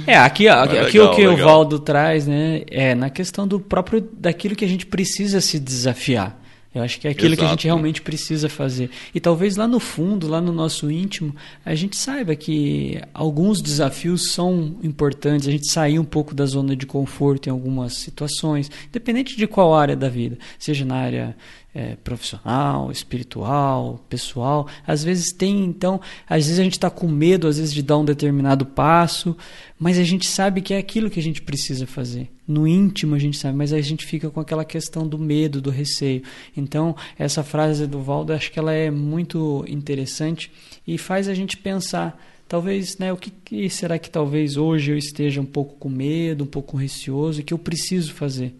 [0.05, 1.47] É, aqui, aqui legal, o que o legal.
[1.47, 6.37] Valdo traz, né, é na questão do próprio daquilo que a gente precisa se desafiar.
[6.73, 7.67] Eu acho que é aquilo que a gente Exato.
[7.67, 8.91] realmente precisa fazer.
[9.13, 14.31] E talvez lá no fundo, lá no nosso íntimo, a gente saiba que alguns desafios
[14.31, 19.35] são importantes, a gente sair um pouco da zona de conforto em algumas situações, independente
[19.35, 21.35] de qual área da vida, seja na área
[21.79, 24.67] é, profissional, espiritual, pessoal.
[24.85, 27.97] Às vezes tem, então, às vezes a gente está com medo, às vezes, de dar
[27.97, 29.33] um determinado passo,
[29.79, 32.29] mas a gente sabe que é aquilo que a gente precisa fazer.
[32.45, 35.69] No íntimo a gente sabe, mas a gente fica com aquela questão do medo, do
[35.69, 36.21] receio.
[36.57, 40.51] Então, essa frase do Valdo, acho que ela é muito interessante
[40.85, 42.21] e faz a gente pensar.
[42.45, 46.43] Talvez, né, o que, que será que talvez hoje eu esteja um pouco com medo,
[46.43, 48.53] um pouco receoso e que eu preciso fazer?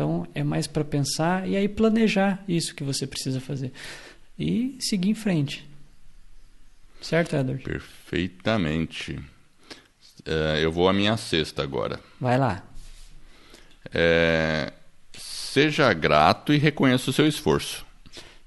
[0.00, 3.70] Então, é mais para pensar e aí planejar isso que você precisa fazer.
[4.38, 5.68] E seguir em frente.
[7.02, 7.62] Certo, Edward?
[7.62, 9.20] Perfeitamente.
[10.24, 12.00] É, eu vou à minha sexta agora.
[12.18, 12.64] Vai lá.
[13.92, 14.72] É,
[15.12, 17.84] seja grato e reconheça o seu esforço.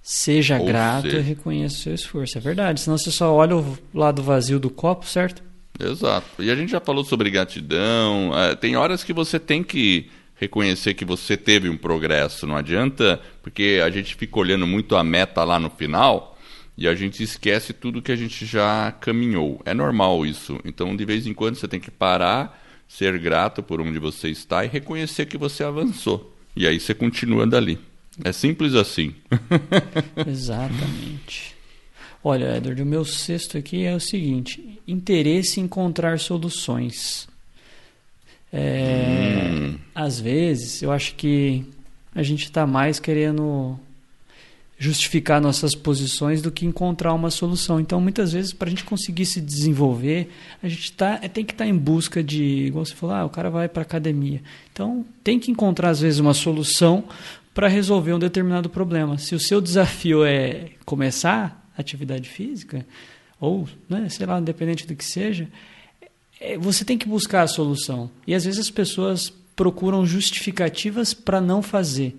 [0.01, 2.35] Seja Ou grato seja- e reconheça o seu esforço.
[2.35, 2.81] É verdade.
[2.81, 5.43] Senão você só olha o lado vazio do copo, certo?
[5.79, 6.41] Exato.
[6.41, 8.31] E a gente já falou sobre gratidão.
[8.35, 12.45] é, tem horas que você tem que reconhecer que você teve um progresso.
[12.47, 16.37] Não adianta, porque a gente fica olhando muito a meta lá no final
[16.77, 19.61] e a gente esquece tudo que a gente já caminhou.
[19.65, 20.59] É normal isso.
[20.65, 24.65] Então, de vez em quando, você tem que parar, ser grato por onde você está
[24.65, 26.35] e reconhecer que você avançou.
[26.55, 27.79] E aí você continua dali.
[28.23, 29.13] É simples assim.
[30.27, 31.55] Exatamente.
[32.23, 37.27] Olha, Edward, o meu sexto aqui é o seguinte: interesse em encontrar soluções.
[38.53, 39.33] É,
[39.73, 39.77] Hum.
[39.95, 41.65] Às vezes, eu acho que
[42.13, 43.77] a gente está mais querendo
[44.77, 47.79] justificar nossas posições do que encontrar uma solução.
[47.79, 50.29] Então, muitas vezes, para a gente conseguir se desenvolver,
[50.61, 53.29] a gente tá, é, tem que estar em busca de, igual você falou, ah, o
[53.29, 54.41] cara vai para academia.
[54.71, 57.05] Então, tem que encontrar, às vezes, uma solução
[57.53, 59.17] para resolver um determinado problema.
[59.17, 62.85] Se o seu desafio é começar atividade física,
[63.39, 65.47] ou, né, sei lá, independente do que seja,
[66.59, 68.09] você tem que buscar a solução.
[68.27, 72.17] E às vezes as pessoas procuram justificativas para não fazer.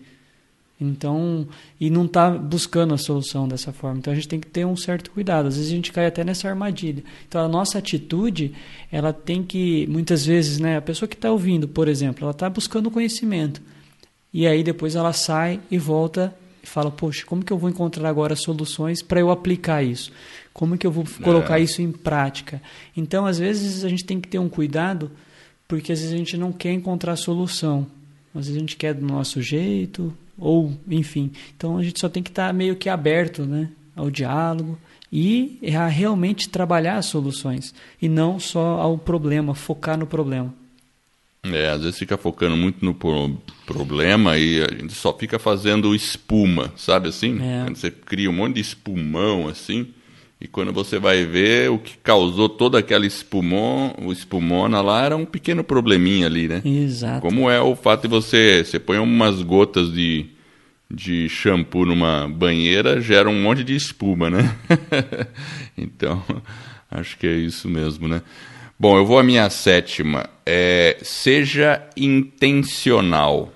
[0.80, 1.46] Então,
[1.80, 3.98] e não está buscando a solução dessa forma.
[3.98, 5.48] Então a gente tem que ter um certo cuidado.
[5.48, 7.02] Às vezes a gente cai até nessa armadilha.
[7.28, 8.52] Então a nossa atitude,
[8.90, 12.50] ela tem que, muitas vezes, né, a pessoa que está ouvindo, por exemplo, ela está
[12.50, 13.62] buscando conhecimento.
[14.32, 18.08] E aí depois ela sai e volta e fala: Poxa, como que eu vou encontrar
[18.08, 20.10] agora soluções para eu aplicar isso?
[20.54, 22.62] Como que eu vou colocar isso em prática?
[22.96, 25.10] Então, às vezes, a gente tem que ter um cuidado,
[25.68, 27.86] porque às vezes a gente não quer encontrar solução.
[28.34, 31.30] Às vezes a gente quer do nosso jeito, ou enfim.
[31.56, 34.78] Então a gente só tem que estar meio que aberto né, ao diálogo
[35.12, 37.74] e a realmente trabalhar as soluções.
[38.00, 40.52] E não só ao problema, focar no problema.
[41.44, 43.36] É, às vezes fica focando muito no pro-
[43.66, 47.38] problema e a gente só fica fazendo espuma, sabe assim?
[47.40, 47.64] É.
[47.64, 49.88] Quando você cria um monte de espumão assim,
[50.44, 55.16] e quando você vai ver o que causou toda aquela espumon, o espumona lá era
[55.16, 56.60] um pequeno probleminha ali, né?
[56.62, 57.22] Exato.
[57.22, 60.26] Como é o fato de você, você põe umas gotas de,
[60.90, 64.54] de shampoo numa banheira, gera um monte de espuma, né?
[65.78, 66.22] então,
[66.90, 68.20] acho que é isso mesmo, né?
[68.78, 70.28] Bom, eu vou à minha sétima.
[70.44, 73.50] É, seja intencional.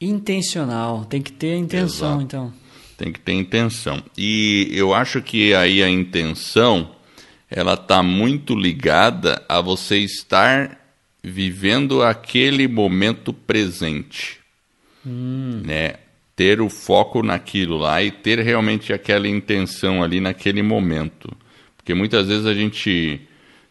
[0.00, 2.22] Intencional, tem que ter intenção, Exato.
[2.22, 2.63] então.
[2.96, 4.02] Tem que ter intenção.
[4.16, 6.94] E eu acho que aí a intenção
[7.50, 10.78] ela está muito ligada a você estar
[11.22, 14.38] vivendo aquele momento presente,
[15.04, 15.94] né?
[16.36, 21.30] Ter o foco naquilo lá e ter realmente aquela intenção ali naquele momento,
[21.76, 23.20] porque muitas vezes a gente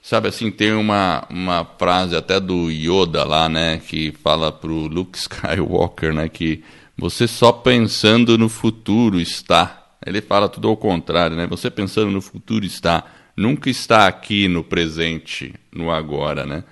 [0.06, 5.16] Sabe assim, tem uma, uma frase até do Yoda lá, né, que fala pro Luke
[5.18, 6.62] Skywalker, né, que
[7.04, 9.98] você só pensando no futuro está.
[10.06, 11.46] Ele fala tudo ao contrário, né?
[11.48, 13.04] Você pensando no futuro está,
[13.36, 16.64] nunca está aqui no presente, no agora, né?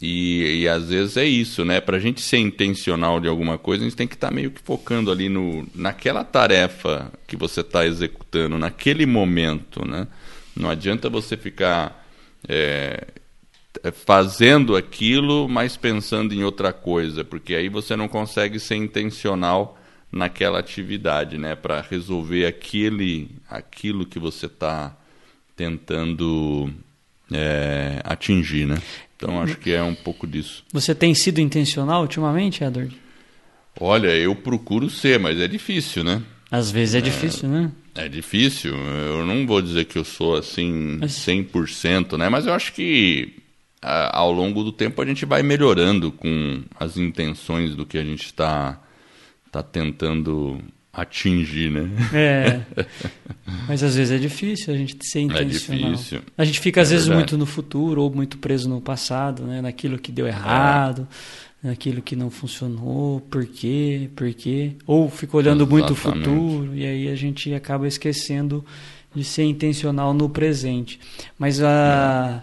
[0.00, 1.80] E, e às vezes é isso, né?
[1.80, 4.52] Para a gente ser intencional de alguma coisa, a gente tem que estar tá meio
[4.52, 10.06] que focando ali no, naquela tarefa que você está executando, naquele momento, né?
[10.54, 12.06] Não adianta você ficar
[12.48, 13.08] é,
[13.92, 19.78] fazendo aquilo, mas pensando em outra coisa, porque aí você não consegue ser intencional
[20.10, 24.96] naquela atividade, né, para resolver aquele, aquilo que você está
[25.56, 26.70] tentando
[27.32, 28.80] é, atingir, né?
[29.16, 30.64] Então acho que é um pouco disso.
[30.72, 32.96] Você tem sido intencional ultimamente, Edward?
[33.80, 36.22] Olha, eu procuro ser, mas é difícil, né?
[36.50, 37.72] Às vezes é, é difícil, né?
[37.94, 38.74] É difícil.
[38.74, 42.28] Eu não vou dizer que eu sou assim 100%, né?
[42.28, 43.43] Mas eu acho que
[43.84, 48.04] a, ao longo do tempo a gente vai melhorando com as intenções do que a
[48.04, 48.80] gente está
[49.52, 50.58] tá tentando
[50.92, 51.90] atingir, né?
[52.12, 52.60] É.
[53.68, 55.90] Mas às vezes é difícil a gente ser é intencional.
[55.90, 56.20] É difícil.
[56.38, 57.30] A gente fica às é vezes verdade.
[57.32, 59.60] muito no futuro ou muito preso no passado, né?
[59.60, 61.06] Naquilo que deu errado.
[61.10, 65.80] É naquilo que não funcionou, por quê, por quê, ou fica olhando Exatamente.
[65.80, 68.62] muito o futuro e aí a gente acaba esquecendo
[69.14, 71.00] de ser intencional no presente.
[71.38, 72.42] Mas a,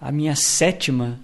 [0.00, 1.18] a minha sétima,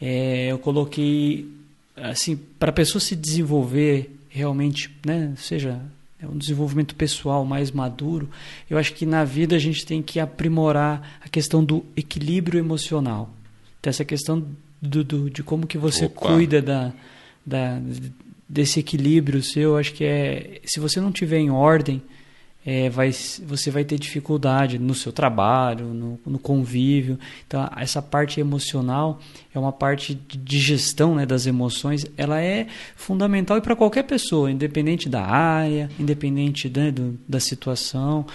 [0.00, 1.48] é, eu coloquei
[1.96, 5.80] assim para a pessoa se desenvolver realmente, né, seja
[6.22, 8.28] é um desenvolvimento pessoal mais maduro,
[8.68, 13.30] eu acho que na vida a gente tem que aprimorar a questão do equilíbrio emocional.
[13.80, 14.44] Então, essa questão
[14.80, 16.20] do, do, de como que você Opa.
[16.20, 16.92] cuida da,
[17.44, 17.80] da,
[18.48, 19.76] desse equilíbrio seu.
[19.76, 22.02] Acho que é se você não tiver em ordem,
[22.64, 27.18] é, vai, você vai ter dificuldade no seu trabalho, no, no, convívio.
[27.46, 29.18] Então, essa parte emocional
[29.54, 32.04] é uma parte de gestão né, das emoções.
[32.16, 38.26] Ela é fundamental para qualquer pessoa, independente da área, independente né, do, da situação,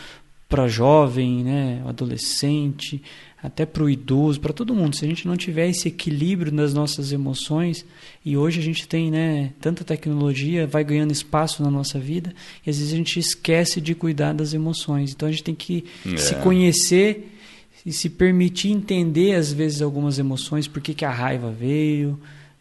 [0.50, 3.04] para jovem, né, adolescente,
[3.46, 4.96] até para o idoso, para todo mundo.
[4.96, 7.86] Se a gente não tiver esse equilíbrio nas nossas emoções,
[8.24, 12.34] e hoje a gente tem né, tanta tecnologia, vai ganhando espaço na nossa vida,
[12.66, 15.12] e às vezes a gente esquece de cuidar das emoções.
[15.14, 16.18] Então a gente tem que é.
[16.18, 17.32] se conhecer
[17.86, 22.20] e se permitir entender, às vezes, algumas emoções, por que, que a raiva veio,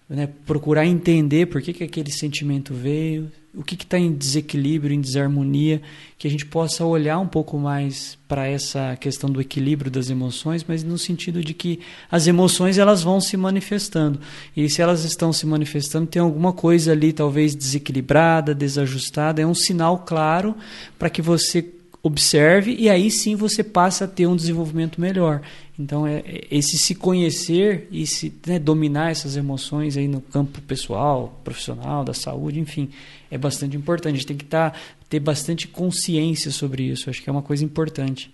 [0.08, 5.00] né, procurar entender por que, que aquele sentimento veio, o que está em desequilíbrio, em
[5.00, 5.80] desarmonia,
[6.18, 10.64] que a gente possa olhar um pouco mais para essa questão do equilíbrio das emoções,
[10.66, 14.18] mas no sentido de que as emoções elas vão se manifestando.
[14.56, 19.54] E se elas estão se manifestando tem alguma coisa ali talvez desequilibrada, desajustada, é um
[19.54, 20.56] sinal claro
[20.98, 21.62] para que você
[22.04, 25.40] observe e aí sim você passa a ter um desenvolvimento melhor.
[25.78, 30.60] Então, é, é esse se conhecer e se né, dominar essas emoções aí no campo
[30.60, 32.90] pessoal, profissional, da saúde, enfim,
[33.30, 34.12] é bastante importante.
[34.12, 34.74] A gente tem que tá,
[35.08, 37.08] ter bastante consciência sobre isso.
[37.08, 38.30] Acho que é uma coisa importante.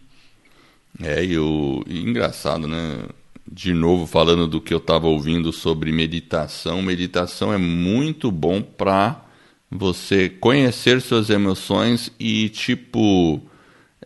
[1.00, 3.04] É, e o engraçado, né?
[3.50, 9.24] De novo, falando do que eu estava ouvindo sobre meditação, meditação é muito bom para
[9.70, 13.40] você conhecer suas emoções e, tipo,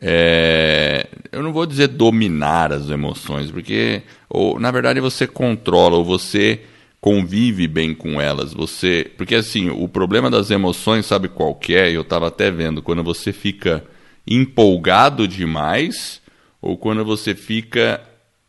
[0.01, 6.05] é, eu não vou dizer dominar as emoções, porque ou na verdade você controla ou
[6.05, 6.61] você
[7.01, 8.55] convive bem com elas.
[8.55, 11.91] Você, porque assim, o problema das emoções, sabe qual que é?
[11.91, 13.85] Eu estava até vendo quando você fica
[14.27, 16.23] empolgado demais
[16.63, 18.01] ou quando você fica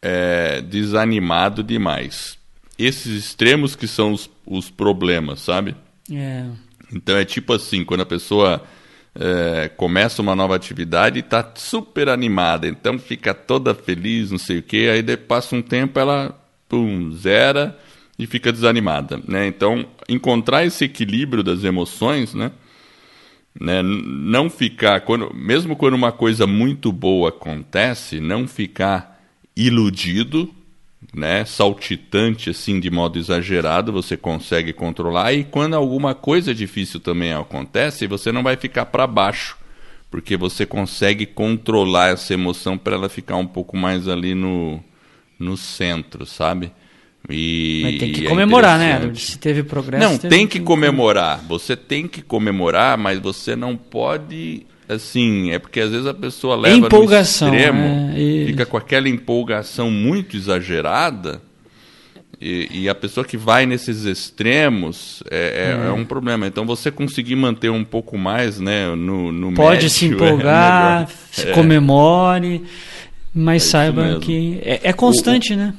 [0.02, 2.38] é, desanimado demais.
[2.80, 5.76] Esses extremos que são os, os problemas, sabe?
[6.10, 6.46] É.
[6.94, 8.64] Então é tipo assim, quando a pessoa
[9.18, 14.60] é, começa uma nova atividade e está super animada, então fica toda feliz, não sei
[14.60, 17.78] o quê, aí passa um tempo ela pum, zera
[18.20, 19.48] e fica desanimada, né?
[19.48, 22.52] Então, encontrar esse equilíbrio das emoções, né?
[23.60, 23.82] né?
[23.84, 29.22] Não ficar, quando, mesmo quando uma coisa muito boa acontece, não ficar
[29.56, 30.54] iludido,
[31.14, 37.34] né, saltitante assim de modo exagerado, você consegue controlar e quando alguma coisa difícil também
[37.34, 39.58] acontece, você não vai ficar para baixo,
[40.10, 44.84] porque você consegue controlar essa emoção para ela ficar um pouco mais ali no,
[45.40, 46.72] no centro, sabe?
[47.30, 49.12] E, Mas tem que é comemorar, né?
[49.16, 50.04] Se teve progresso.
[50.04, 51.44] Não, teve tem que comemorar.
[51.48, 56.56] Você tem que comemorar, mas você não pode assim, é porque às vezes a pessoa
[56.56, 61.42] leva empolgação, no extremo, é, fica com aquela empolgação muito exagerada.
[62.40, 66.46] E, e, a pessoa que vai nesses extremos é, é, é, um problema.
[66.46, 71.46] Então você conseguir manter um pouco mais né, no, no Pode médio, se empolgar, se
[71.54, 72.64] comemore,
[73.34, 75.74] mas saiba que é, constante, o, né?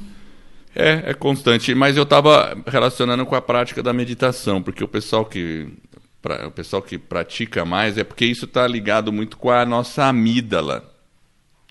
[0.75, 1.75] É, é constante.
[1.75, 5.69] Mas eu estava relacionando com a prática da meditação, porque o pessoal que
[6.27, 10.07] pra, o pessoal que pratica mais é porque isso está ligado muito com a nossa
[10.07, 10.93] amígdala.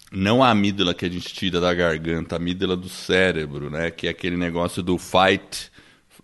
[0.10, 3.92] Não a amígdala que a gente tira da garganta, a amígdala do cérebro, né?
[3.92, 5.70] Que é aquele negócio do fight,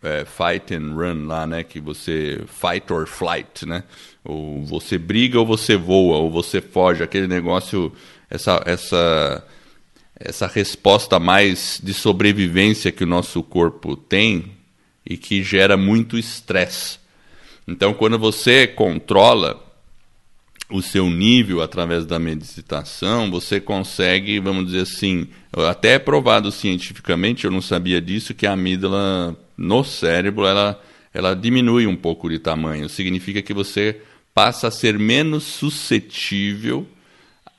[0.01, 1.61] é, fight and run lá, né?
[1.61, 3.83] Que você fight or flight, né?
[4.23, 7.91] Ou você briga ou você voa, ou você foge, aquele negócio,
[8.29, 9.45] essa, essa,
[10.17, 14.53] essa resposta mais de sobrevivência que o nosso corpo tem
[15.05, 17.00] e que gera muito estresse.
[17.67, 19.61] Então, quando você controla
[20.71, 25.27] o seu nível através da meditação, você consegue, vamos dizer assim,
[25.69, 30.81] até é provado cientificamente, eu não sabia disso, que a amígdala no cérebro ela,
[31.13, 32.87] ela diminui um pouco de tamanho.
[32.87, 34.01] Significa que você
[34.33, 36.87] passa a ser menos suscetível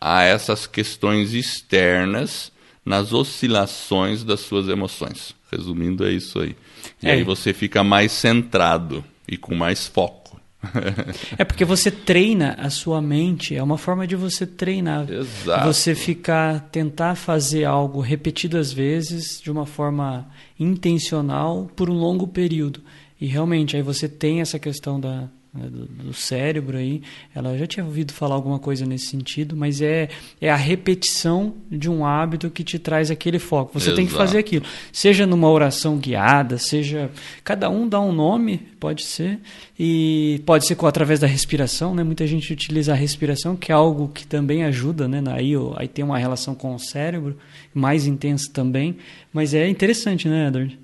[0.00, 2.50] a essas questões externas
[2.84, 5.34] nas oscilações das suas emoções.
[5.50, 6.56] Resumindo, é isso aí.
[7.02, 7.12] E é.
[7.12, 10.38] aí você fica mais centrado e com mais foco.
[11.38, 15.10] é porque você treina a sua mente, é uma forma de você treinar.
[15.10, 15.66] Exato.
[15.66, 20.28] Você ficar, tentar fazer algo repetidas vezes, de uma forma
[20.60, 22.82] intencional, por um longo período.
[23.18, 27.02] E realmente, aí você tem essa questão da, né, do, do, cérebro aí.
[27.34, 30.08] Ela já tinha ouvido falar alguma coisa nesse sentido, mas é,
[30.40, 33.78] é a repetição de um hábito que te traz aquele foco.
[33.78, 33.96] Você Exato.
[33.96, 34.64] tem que fazer aquilo.
[34.92, 37.10] Seja numa oração guiada, seja.
[37.44, 39.40] Cada um dá um nome, pode ser.
[39.78, 42.02] E pode ser com, através da respiração, né?
[42.02, 45.22] Muita gente utiliza a respiração, que é algo que também ajuda, né?
[45.32, 47.36] Aí, aí tem uma relação com o cérebro,
[47.74, 48.96] mais intensa também.
[49.32, 50.78] Mas é interessante, né, Edward?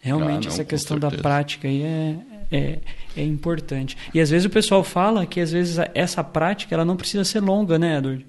[0.00, 2.16] Realmente, ah, não, essa questão da prática aí é,
[2.52, 2.78] é,
[3.16, 3.96] é importante.
[4.12, 7.40] E às vezes o pessoal fala que às vezes essa prática ela não precisa ser
[7.40, 8.26] longa, né, Edward?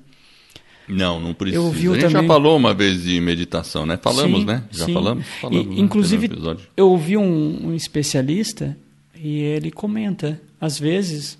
[0.87, 1.61] Não, não precisa.
[1.61, 2.21] Eu vi a gente também...
[2.21, 3.97] já falou uma vez de meditação, né?
[4.01, 4.63] Falamos, sim, né?
[4.71, 4.93] Já sim.
[4.93, 5.25] falamos.
[5.39, 5.81] falamos e, né?
[5.81, 6.29] inclusive,
[6.75, 8.77] eu ouvi um, um, especialista
[9.15, 11.37] e ele comenta, às vezes,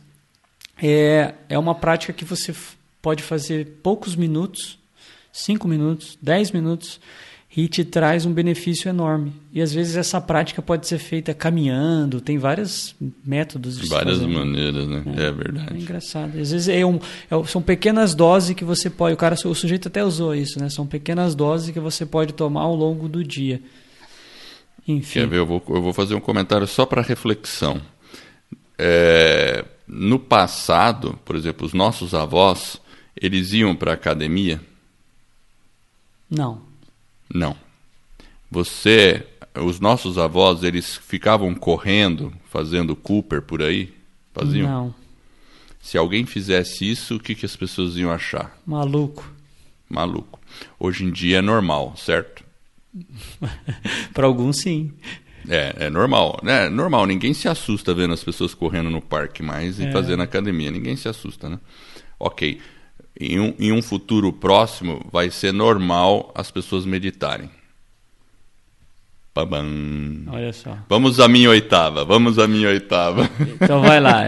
[0.81, 2.53] é, é uma prática que você
[3.01, 4.79] pode fazer poucos minutos,
[5.31, 7.01] cinco minutos, dez minutos,
[7.55, 9.31] e te traz um benefício enorme.
[9.53, 14.27] E às vezes essa prática pode ser feita caminhando, tem vários métodos de Várias fazer.
[14.27, 15.03] maneiras, né?
[15.15, 15.73] É, é, verdade.
[15.73, 16.39] É engraçado.
[16.39, 16.99] Às vezes é um,
[17.29, 19.13] é, são pequenas doses que você pode.
[19.13, 20.67] O cara, o sujeito até usou isso, né?
[20.69, 23.61] São pequenas doses que você pode tomar ao longo do dia.
[24.87, 25.19] Enfim.
[25.19, 25.37] Quer ver?
[25.37, 27.79] Eu vou, eu vou fazer um comentário só para reflexão.
[28.79, 32.81] É, no passado, por exemplo, os nossos avós,
[33.15, 34.59] eles iam para a academia?
[36.27, 36.72] Não.
[37.33, 37.55] Não.
[38.51, 39.25] Você,
[39.55, 43.91] os nossos avós, eles ficavam correndo, fazendo Cooper por aí?
[44.31, 44.69] Faziam?
[44.69, 44.95] Não.
[45.81, 48.57] Se alguém fizesse isso, o que, que as pessoas iam achar?
[48.65, 49.29] Maluco.
[49.89, 50.39] Maluco.
[50.79, 52.43] Hoje em dia é normal, certo?
[54.13, 54.93] Para alguns, sim.
[55.49, 56.69] É, é normal, né?
[56.69, 59.91] Normal, ninguém se assusta vendo as pessoas correndo no parque mais e é.
[59.91, 60.71] fazendo academia.
[60.71, 61.59] Ninguém se assusta, né?
[62.17, 62.61] Ok
[63.19, 67.49] em um, em um futuro próximo vai ser normal as pessoas meditarem.
[69.33, 70.25] Babam.
[70.27, 70.77] Olha só.
[70.87, 72.05] Vamos à minha oitava.
[72.05, 73.27] Vamos à minha oitava.
[73.59, 74.25] Então vai lá.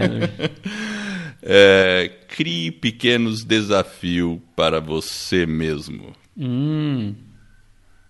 [1.42, 6.12] é, crie pequenos desafios para você mesmo.
[6.36, 7.14] Hum.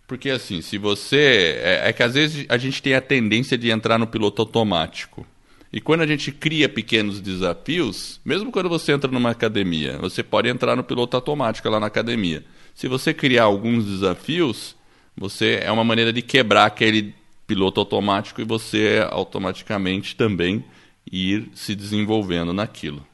[0.06, 1.60] Porque assim, se você.
[1.62, 5.26] É, é que às vezes a gente tem a tendência de entrar no piloto automático.
[5.72, 10.48] E quando a gente cria pequenos desafios, mesmo quando você entra numa academia, você pode
[10.48, 12.44] entrar no piloto automático lá na academia.
[12.74, 14.76] Se você criar alguns desafios,
[15.16, 17.14] você é uma maneira de quebrar aquele
[17.46, 20.64] piloto automático e você automaticamente também
[21.10, 23.06] ir se desenvolvendo naquilo.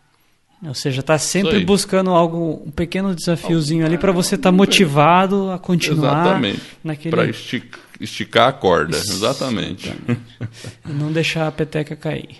[0.64, 5.50] Ou seja, está sempre buscando algo, um pequeno desafiozinho ali para você estar tá motivado
[5.50, 6.60] a continuar Exatamente.
[6.84, 7.10] naquele.
[7.10, 9.88] Para esticar, esticar a corda, exatamente.
[9.88, 10.20] exatamente.
[10.84, 12.38] Não deixar a peteca cair.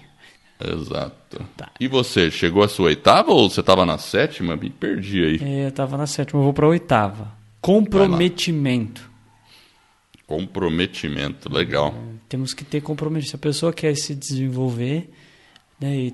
[0.60, 1.44] Exato.
[1.56, 1.70] Tá.
[1.80, 4.56] E você, chegou à sua oitava ou você estava na sétima?
[4.56, 5.40] Me perdi aí.
[5.42, 7.32] É, eu estava na sétima, eu vou para a oitava.
[7.60, 9.10] Comprometimento.
[10.26, 11.94] Comprometimento, legal.
[11.94, 13.30] É, temos que ter comprometimento.
[13.30, 15.10] Se a pessoa quer se desenvolver,
[15.80, 16.12] né,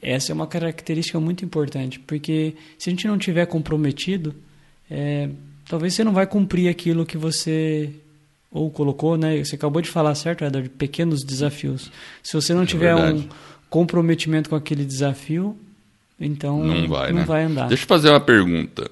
[0.00, 4.34] essa é uma característica muito importante, porque se a gente não tiver comprometido,
[4.90, 5.28] é,
[5.68, 7.90] talvez você não vai cumprir aquilo que você
[8.50, 9.42] ou colocou, né?
[9.42, 10.68] Você acabou de falar, certo, Edward?
[10.70, 11.90] Pequenos desafios.
[12.22, 13.18] Se você não é tiver verdade.
[13.18, 13.28] um
[13.68, 15.56] comprometimento com aquele desafio,
[16.18, 17.24] então não vai, não né?
[17.24, 17.68] vai andar.
[17.68, 18.90] Deixa eu fazer uma pergunta.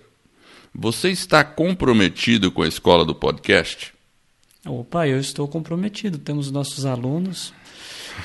[0.74, 3.94] Você está comprometido com a escola do podcast?
[4.66, 6.18] Opa, eu estou comprometido.
[6.18, 7.54] Temos nossos alunos.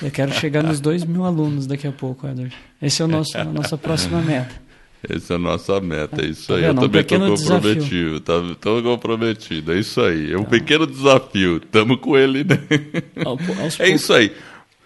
[0.02, 2.54] Eu quero chegar nos dois mil alunos daqui a pouco, Edward.
[2.82, 4.71] Esse é o nosso, a nossa próxima meta.
[5.10, 6.66] Essa é a nossa meta, é isso tá aí.
[6.66, 10.32] Eu também estou comprometido, tá, tô comprometido, é isso aí.
[10.32, 10.50] É um tá.
[10.52, 12.60] pequeno desafio, estamos com ele, né?
[13.80, 14.32] é isso aí.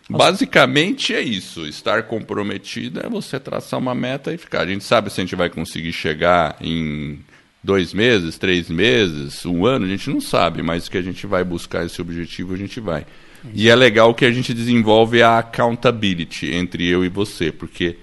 [0.10, 1.66] Basicamente é isso.
[1.66, 4.62] Estar comprometido é você traçar uma meta e ficar.
[4.62, 7.20] A gente sabe se a gente vai conseguir chegar em
[7.64, 11.44] dois meses, três meses, um ano, a gente não sabe, mas que a gente vai
[11.44, 13.06] buscar esse objetivo, a gente vai.
[13.54, 17.98] E é legal que a gente desenvolve a accountability entre eu e você, porque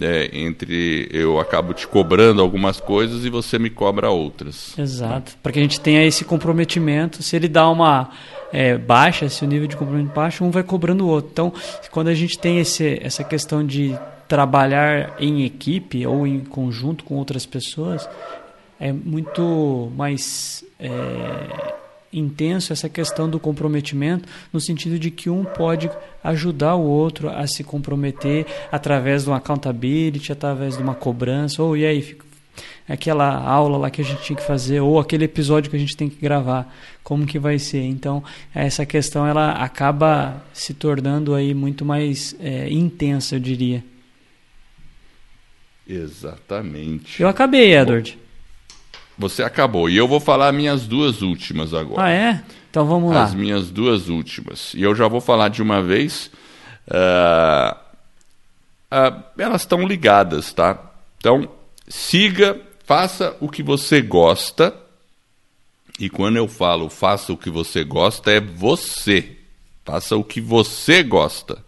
[0.00, 4.76] é, entre eu acabo te cobrando algumas coisas e você me cobra outras.
[4.78, 7.22] Exato, para que a gente tenha esse comprometimento.
[7.22, 8.10] Se ele dá uma
[8.52, 11.30] é, baixa, se o nível de comprometimento baixa, um vai cobrando o outro.
[11.32, 11.52] Então,
[11.90, 13.96] quando a gente tem esse, essa questão de
[14.28, 18.08] trabalhar em equipe ou em conjunto com outras pessoas,
[18.78, 20.90] é muito mais é,
[22.18, 25.90] intenso essa questão do comprometimento, no sentido de que um pode
[26.22, 31.76] ajudar o outro a se comprometer através de uma accountability, através de uma cobrança, ou
[31.76, 32.16] e aí,
[32.88, 35.96] aquela aula lá que a gente tinha que fazer, ou aquele episódio que a gente
[35.96, 37.82] tem que gravar, como que vai ser.
[37.82, 38.22] Então,
[38.54, 43.84] essa questão ela acaba se tornando aí muito mais é, intensa, eu diria.
[45.88, 47.22] Exatamente.
[47.22, 48.18] Eu acabei, Edward.
[49.18, 49.88] Você acabou.
[49.88, 52.04] E eu vou falar minhas duas últimas agora.
[52.04, 52.42] Ah, é?
[52.70, 53.22] Então vamos lá.
[53.22, 54.74] As minhas duas últimas.
[54.74, 56.30] E eu já vou falar de uma vez.
[56.86, 57.74] Uh,
[58.92, 60.78] uh, elas estão ligadas, tá?
[61.18, 61.48] Então,
[61.88, 64.74] siga, faça o que você gosta.
[65.98, 69.38] E quando eu falo faça o que você gosta, é você.
[69.82, 71.64] Faça o que você gosta.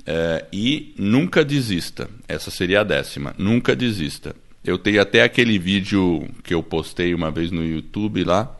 [0.00, 2.08] Uh, e nunca desista.
[2.28, 3.34] Essa seria a décima.
[3.36, 4.36] Nunca desista.
[4.64, 8.56] Eu tenho até aquele vídeo que eu postei uma vez no YouTube lá,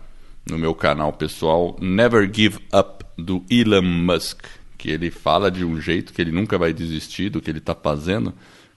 [0.46, 4.44] no meu canal pessoal, Never Give Up, do Elon Musk,
[4.76, 7.74] que ele fala de um jeito que ele nunca vai desistir do que ele está
[7.74, 8.34] fazendo,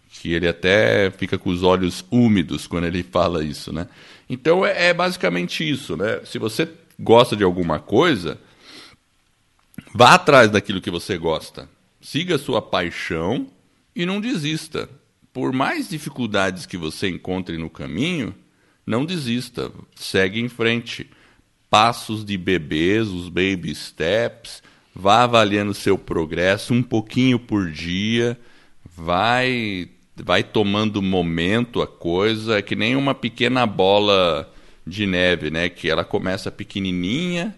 [0.10, 3.90] que ele até fica com os olhos úmidos quando ele fala isso, né?
[4.30, 6.22] Então é, é basicamente isso, né?
[6.24, 8.40] Se você gosta de alguma coisa,
[9.94, 11.68] vá atrás daquilo que você gosta.
[12.00, 13.48] Siga a sua paixão
[13.94, 14.88] e não desista
[15.38, 18.34] por mais dificuldades que você encontre no caminho,
[18.84, 21.08] não desista, segue em frente.
[21.70, 24.64] Passos de bebês, os baby steps,
[24.96, 28.36] vá avaliando seu progresso um pouquinho por dia,
[28.84, 34.52] vai vai tomando momento a coisa, é que nem uma pequena bola
[34.88, 37.56] de neve, né, que ela começa pequenininha,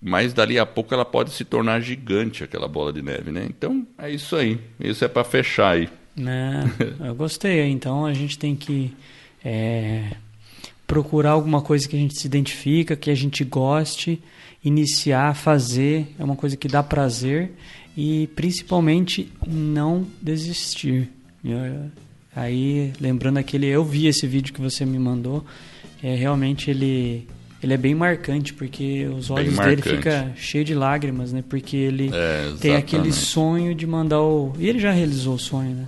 [0.00, 3.44] mas dali a pouco ela pode se tornar gigante aquela bola de neve, né?
[3.46, 4.58] Então, é isso aí.
[4.80, 5.90] Isso é para fechar aí.
[6.16, 6.64] Né?
[6.98, 7.68] Eu gostei.
[7.70, 8.92] Então a gente tem que
[9.44, 10.12] é,
[10.86, 14.22] procurar alguma coisa que a gente se identifica, que a gente goste,
[14.64, 16.14] iniciar, fazer.
[16.18, 17.52] É uma coisa que dá prazer
[17.96, 21.10] e principalmente não desistir.
[22.34, 25.44] Aí lembrando aquele, eu vi esse vídeo que você me mandou.
[26.02, 27.26] É realmente ele
[27.62, 31.42] ele é bem marcante porque os olhos dele ficam cheios de lágrimas, né?
[31.48, 35.70] Porque ele é, tem aquele sonho de mandar o e ele já realizou o sonho,
[35.70, 35.86] né?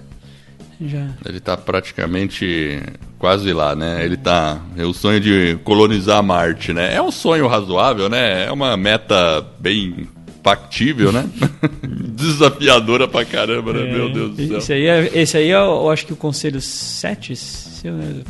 [0.81, 1.09] Já.
[1.27, 2.81] Ele está praticamente
[3.19, 4.05] quase lá, né?
[4.05, 4.61] Ele tá.
[4.77, 6.95] É o sonho de colonizar Marte, né?
[6.95, 8.47] É um sonho razoável, né?
[8.47, 10.07] É uma meta bem
[10.43, 11.29] factível, né?
[11.83, 13.89] Desafiadora pra caramba, né?
[13.89, 14.59] É, Meu Deus do céu.
[14.59, 17.35] Esse aí, é, esse aí é, eu acho que o conselho 7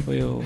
[0.04, 0.42] foi o.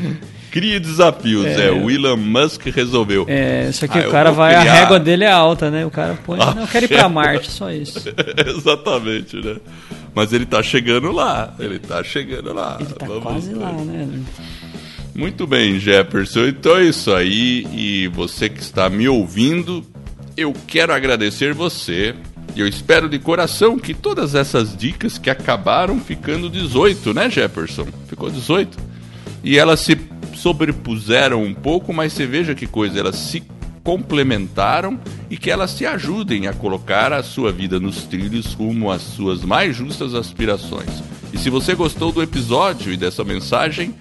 [0.51, 1.69] Crie desafios, é.
[1.69, 1.71] é.
[1.71, 3.25] O Elon Musk resolveu.
[3.29, 4.71] É, só que ah, o cara vai, criar...
[4.71, 5.87] a régua dele é alta, né?
[5.87, 8.03] O cara põe, ah, não, eu quero ir pra Marte, só isso.
[8.47, 9.57] Exatamente, né?
[10.15, 12.77] Mas ele tá chegando lá, ele tá chegando lá.
[12.81, 13.59] Ele tá Vamos quase ver.
[13.59, 14.23] lá, né?
[15.15, 16.47] Muito bem, Jefferson.
[16.47, 17.67] Então é isso aí.
[17.73, 19.85] E você que está me ouvindo,
[20.37, 22.15] eu quero agradecer você.
[22.55, 27.87] E eu espero de coração que todas essas dicas que acabaram ficando 18, né, Jefferson?
[28.07, 28.77] Ficou 18.
[29.43, 29.97] E elas se
[30.35, 33.43] sobrepuseram um pouco, mas você veja que coisa, elas se
[33.83, 39.03] complementaram e que elas te ajudem a colocar a sua vida nos trilhos rumo às
[39.03, 41.03] suas mais justas aspirações.
[41.33, 43.95] E se você gostou do episódio e dessa mensagem,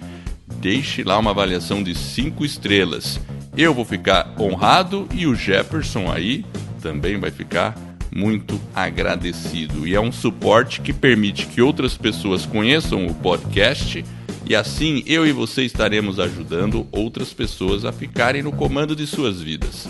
[0.60, 3.20] deixe lá uma avaliação de 5 estrelas.
[3.56, 6.44] Eu vou ficar honrado e o Jefferson aí
[6.80, 7.74] também vai ficar
[8.14, 9.86] muito agradecido.
[9.86, 14.04] E é um suporte que permite que outras pessoas conheçam o podcast
[14.44, 19.40] e assim eu e você estaremos ajudando outras pessoas a ficarem no comando de suas
[19.40, 19.88] vidas.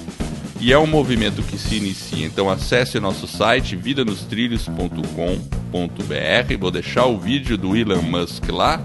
[0.61, 6.59] E é um movimento que se inicia, então acesse nosso site vidanostrilhos.com.br.
[6.61, 8.81] Vou deixar o vídeo do Elon Musk lá.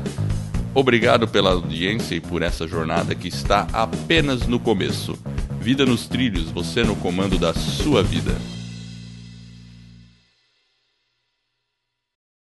[0.73, 5.15] Obrigado pela audiência e por essa jornada que está apenas no começo.
[5.61, 8.35] Vida nos trilhos, você no comando da sua vida.